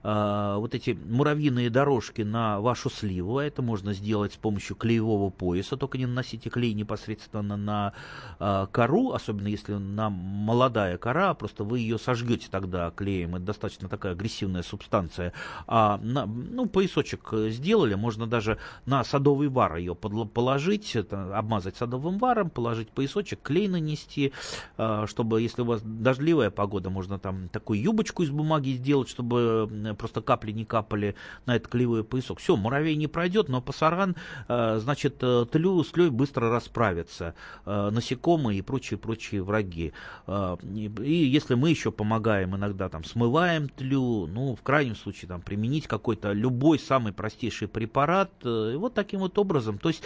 а, 0.09 0.59
вот 0.59 0.73
эти 0.73 0.97
муравьиные 1.05 1.69
дорожки 1.69 2.23
на 2.23 2.61
вашу 2.61 2.89
сливу. 2.91 3.41
Это 3.41 3.61
можно 3.61 3.93
сделать 3.93 4.35
с 4.35 4.37
помощью 4.37 4.77
клеевого 4.77 5.31
пояса, 5.31 5.77
только 5.77 5.99
не 5.99 6.07
наносите 6.07 6.49
клей 6.49 6.75
непосредственно 6.75 7.57
на 7.57 7.93
э, 8.39 8.67
кору, 8.71 9.11
особенно 9.11 9.49
если 9.49 9.73
на 9.73 10.09
молодая 10.09 10.97
кора, 10.97 11.35
просто 11.35 11.65
вы 11.65 11.81
ее 11.81 11.99
сожгете 11.99 12.47
тогда 12.49 12.93
клеем. 12.93 13.35
Это 13.35 13.47
достаточно 13.47 13.89
такая 13.89 14.13
агрессивная 14.13 14.63
субстанция. 14.63 15.33
А 15.67 15.99
на, 15.99 16.25
ну, 16.27 16.67
поясочек 16.67 17.29
сделали, 17.49 17.95
можно 17.95 18.29
даже 18.29 18.59
на 18.85 19.03
садовый 19.03 19.49
вар 19.49 19.75
ее 19.75 19.97
положить, 19.97 20.95
это, 20.95 21.37
обмазать 21.37 21.77
садовым 21.79 22.19
варом, 22.19 22.51
положить 22.51 22.91
поясочек, 22.91 23.43
клей 23.43 23.67
нанести, 23.67 24.33
э, 24.79 25.07
чтобы, 25.09 25.43
если 25.43 25.63
у 25.63 25.65
вас 25.65 25.83
дождливая 25.83 26.53
погода, 26.53 26.91
можно 26.91 27.19
там 27.19 27.49
такую 27.49 27.81
юбочку 27.81 28.23
из 28.23 28.31
бумаги 28.31 28.71
сделать, 28.71 29.09
чтобы 29.09 29.96
просто 29.97 30.21
капли 30.21 30.53
не 30.53 30.65
капали 30.65 31.15
на 31.47 31.57
этот 31.57 31.69
клеевой 31.69 32.05
поясок. 32.05 32.39
Все, 32.39 32.57
муравей 32.57 32.97
не 32.97 33.07
пройдет, 33.07 33.49
но 33.49 33.61
пасаран, 33.61 34.17
э, 34.49 34.79
значит, 34.79 35.17
э, 35.23 35.47
тлю 35.51 35.83
с 35.83 35.89
тлей 35.89 36.11
быстро 36.11 36.51
расправятся, 36.51 37.35
э, 37.65 37.91
насекомые 37.91 38.59
и 38.59 38.63
прочие-прочие 38.63 39.43
враги. 39.43 39.93
И 40.27 41.15
если 41.15 41.55
мы 41.55 41.71
еще 41.71 41.91
помогаем 41.91 42.57
иногда, 42.57 42.89
там, 42.89 43.05
смываем 43.05 43.69
тлю, 43.69 44.27
ну, 44.27 44.55
в 44.55 44.63
крайнем 44.63 44.97
случае, 44.97 45.29
там, 45.29 45.41
применить 45.41 45.87
какой-то 45.87 46.33
любой 46.33 46.79
самый 46.79 47.13
простейший 47.13 47.69
препарат, 47.69 48.31
вот 48.43 48.95
таким 48.95 49.21
вот 49.21 49.39
образом, 49.39 49.79
то 49.79 49.89
есть 49.89 50.03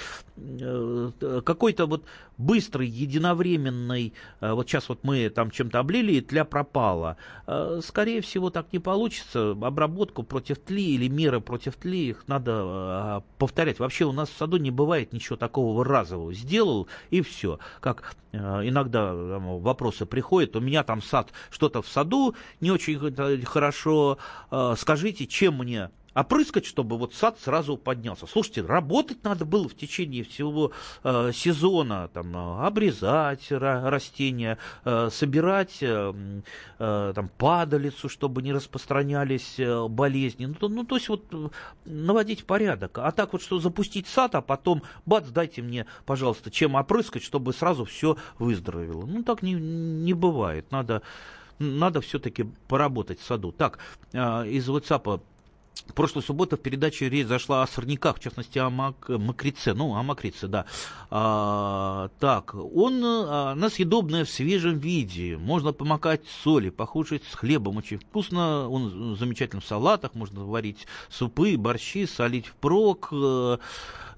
какой-то 1.44 1.86
вот 1.86 2.04
быстрый, 2.38 2.88
единовременный, 2.88 4.14
вот 4.40 4.68
сейчас 4.68 4.88
вот 4.88 5.04
мы 5.04 5.28
там 5.30 5.50
чем-то 5.50 5.78
облили, 5.78 6.12
и 6.12 6.20
тля 6.20 6.44
пропала, 6.44 7.16
скорее 7.82 8.20
всего, 8.20 8.50
так 8.50 8.72
не 8.72 8.78
получится, 8.78 9.54
обработку 9.70 10.22
против 10.22 10.58
тли 10.58 10.94
или 10.94 11.08
меры 11.08 11.40
против 11.40 11.76
тли, 11.76 12.10
их 12.10 12.24
надо 12.26 12.52
э, 12.52 13.20
повторять. 13.38 13.78
Вообще 13.78 14.04
у 14.04 14.12
нас 14.12 14.28
в 14.28 14.36
саду 14.36 14.58
не 14.58 14.70
бывает 14.70 15.12
ничего 15.12 15.36
такого 15.36 15.84
разового. 15.84 16.32
Сделал 16.34 16.88
и 17.10 17.22
все. 17.22 17.58
Как 17.80 18.14
э, 18.32 18.38
иногда 18.38 19.10
э, 19.12 19.38
вопросы 19.58 20.06
приходят, 20.06 20.56
у 20.56 20.60
меня 20.60 20.82
там 20.82 21.02
сад, 21.02 21.32
что-то 21.50 21.82
в 21.82 21.88
саду 21.88 22.34
не 22.60 22.70
очень 22.70 23.44
хорошо, 23.44 24.18
э, 24.50 24.74
скажите, 24.76 25.26
чем 25.26 25.58
мне 25.58 25.90
опрыскать, 26.14 26.66
чтобы 26.66 26.98
вот 26.98 27.14
сад 27.14 27.38
сразу 27.40 27.76
поднялся. 27.76 28.26
Слушайте, 28.26 28.62
работать 28.62 29.22
надо 29.24 29.44
было 29.44 29.68
в 29.68 29.74
течение 29.74 30.24
всего 30.24 30.72
э, 31.04 31.30
сезона, 31.32 32.08
там, 32.12 32.36
э, 32.36 32.66
обрезать 32.66 33.46
растения, 33.50 34.58
э, 34.84 35.08
собирать 35.10 35.78
э, 35.82 36.12
э, 36.78 37.12
там, 37.14 37.28
падалицу, 37.38 38.08
чтобы 38.08 38.42
не 38.42 38.52
распространялись 38.52 39.58
э, 39.58 39.86
болезни. 39.88 40.46
Ну 40.46 40.54
то, 40.54 40.68
ну, 40.68 40.84
то 40.84 40.96
есть 40.96 41.08
вот 41.08 41.24
э, 41.32 41.48
наводить 41.84 42.44
порядок. 42.44 42.98
А 42.98 43.10
так 43.12 43.32
вот, 43.32 43.42
что 43.42 43.60
запустить 43.60 44.06
сад, 44.06 44.34
а 44.34 44.40
потом, 44.40 44.82
бац, 45.06 45.26
дайте 45.28 45.62
мне, 45.62 45.86
пожалуйста, 46.06 46.50
чем 46.50 46.74
опрыскать, 46.74 47.22
чтобы 47.22 47.52
сразу 47.52 47.84
все 47.84 48.16
выздоровело. 48.38 49.06
Ну, 49.06 49.22
так 49.22 49.42
не, 49.42 49.54
не 49.54 50.14
бывает. 50.14 50.70
Надо 50.70 51.02
надо 51.58 52.00
все-таки 52.00 52.46
поработать 52.68 53.20
в 53.20 53.24
саду. 53.24 53.52
Так, 53.52 53.78
из 54.14 54.66
WhatsApp 54.66 55.20
в 55.88 55.94
прошлую 55.94 56.22
субботу 56.22 56.56
в 56.56 56.60
передаче 56.60 57.08
речь 57.08 57.26
зашла 57.26 57.62
о 57.62 57.66
сорняках, 57.66 58.16
в 58.16 58.20
частности 58.20 58.58
о 58.58 58.70
мак, 58.70 59.08
макрице, 59.08 59.74
ну, 59.74 59.94
о 59.96 60.02
макрице, 60.02 60.48
да. 60.48 60.66
А, 61.10 62.10
так, 62.18 62.54
он, 62.54 63.02
а, 63.04 63.52
она 63.52 63.70
съедобная 63.70 64.24
в 64.24 64.30
свежем 64.30 64.78
виде, 64.78 65.36
можно 65.36 65.72
помакать 65.72 66.22
соли, 66.42 66.70
похушать 66.70 67.22
с 67.30 67.34
хлебом, 67.34 67.78
очень 67.78 67.98
вкусно, 67.98 68.68
он 68.68 69.16
замечательно 69.16 69.60
в 69.60 69.66
салатах, 69.66 70.14
можно 70.14 70.44
варить 70.44 70.86
супы, 71.08 71.56
борщи, 71.56 72.06
солить 72.06 72.46
впрок, 72.46 73.08
э, 73.12 73.58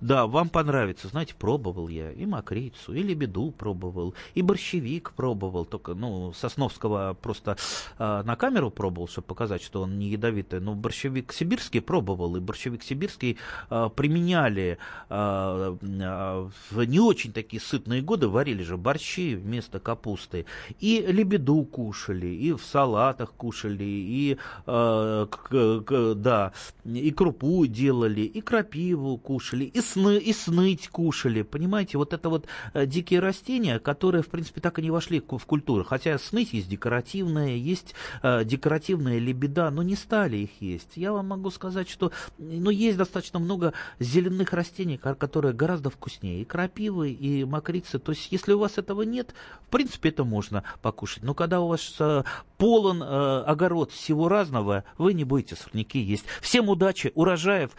да, 0.03 0.27
вам 0.27 0.49
понравится. 0.49 1.07
Знаете, 1.07 1.35
пробовал 1.39 1.87
я 1.87 2.11
и 2.11 2.27
мокрицу, 2.27 2.93
и 2.93 3.03
лебеду 3.05 3.53
пробовал, 3.53 4.15
и 4.35 4.43
борщевик 4.43 5.13
пробовал. 5.13 5.65
Только, 5.65 5.95
ну, 5.95 6.33
Сосновского 6.33 7.15
просто 7.15 7.57
э, 7.99 8.23
на 8.25 8.35
камеру 8.35 8.73
пробовал, 8.73 9.07
чтобы 9.07 9.29
показать, 9.29 9.63
что 9.63 9.83
он 9.83 10.01
не 10.01 10.09
ядовитый. 10.09 10.59
Но 10.59 10.75
борщевик 10.75 11.33
сибирский 11.33 11.81
пробовал, 11.81 12.35
и 12.35 12.41
борщевик 12.41 12.83
сибирский 12.83 13.39
э, 13.71 13.91
применяли 13.95 14.79
э, 15.09 15.77
в 15.81 16.85
не 16.85 16.99
очень 16.99 17.33
такие 17.33 17.63
сытные 17.63 18.03
годы, 18.03 18.27
варили 18.27 18.65
же 18.65 18.77
борщи 18.77 19.37
вместо 19.37 19.79
капусты. 19.79 20.47
И 20.81 21.01
лебеду 21.07 21.63
кушали, 21.65 22.27
и 22.27 22.53
в 22.53 22.63
салатах 22.65 23.35
кушали, 23.35 23.85
и, 23.85 24.37
э, 24.67 25.27
к, 25.31 25.81
к, 25.87 26.15
да, 26.17 26.53
и 26.85 27.13
крупу 27.13 27.67
делали, 27.67 28.23
и 28.23 28.41
крапиву 28.41 29.17
кушали, 29.17 29.67
и 29.67 29.81
сны, 29.93 30.19
и 30.19 30.33
сныть 30.33 30.89
кушали, 30.89 31.43
понимаете, 31.43 31.99
вот 31.99 32.13
это 32.13 32.29
вот 32.29 32.47
э, 32.75 32.87
дикие 32.87 33.21
растения, 33.21 33.79
которые, 33.79 34.23
в 34.23 34.29
принципе, 34.29 34.61
так 34.61 34.79
и 34.79 34.83
не 34.83 34.91
вошли 34.91 35.21
в 35.21 35.45
культуру, 35.47 35.85
хотя 35.85 36.19
сныть 36.19 36.53
есть 36.53 36.69
декоративная, 36.69 37.57
есть 37.57 37.95
э, 38.23 38.45
декоративная 38.45 39.19
лебеда, 39.19 39.71
но 39.71 39.83
не 39.83 39.97
стали 39.97 40.37
их 40.39 40.51
есть. 40.61 40.97
Я 40.97 41.13
вам 41.13 41.29
могу 41.29 41.51
сказать, 41.51 41.89
что, 41.89 42.13
ну, 42.39 42.71
есть 42.71 42.97
достаточно 42.97 43.39
много 43.39 43.73
зеленых 43.99 44.53
растений, 44.53 44.97
которые 44.97 45.53
гораздо 45.53 45.91
вкуснее, 45.91 46.43
и 46.43 46.45
крапивы, 46.45 47.11
и 47.11 47.45
мокрицы, 47.45 47.99
то 47.99 48.13
есть, 48.13 48.33
если 48.33 48.53
у 48.53 48.59
вас 48.59 48.79
этого 48.79 49.03
нет, 49.03 49.35
в 49.67 49.69
принципе, 49.69 50.09
это 50.09 50.25
можно 50.25 50.65
покушать, 50.81 51.23
но 51.23 51.35
когда 51.35 51.61
у 51.61 51.69
вас 51.69 51.95
э, 51.99 52.23
полон 52.57 53.03
огород 53.03 53.91
всего 53.91 54.29
разного, 54.29 54.85
вы 54.97 55.15
не 55.15 55.25
будете 55.25 55.57
сорняки 55.57 55.99
есть. 55.99 56.25
Всем 56.41 56.69
удачи, 56.69 57.11
урожаев, 57.15 57.71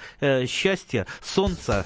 счастья, 0.47 1.07
солнца. 1.21 1.85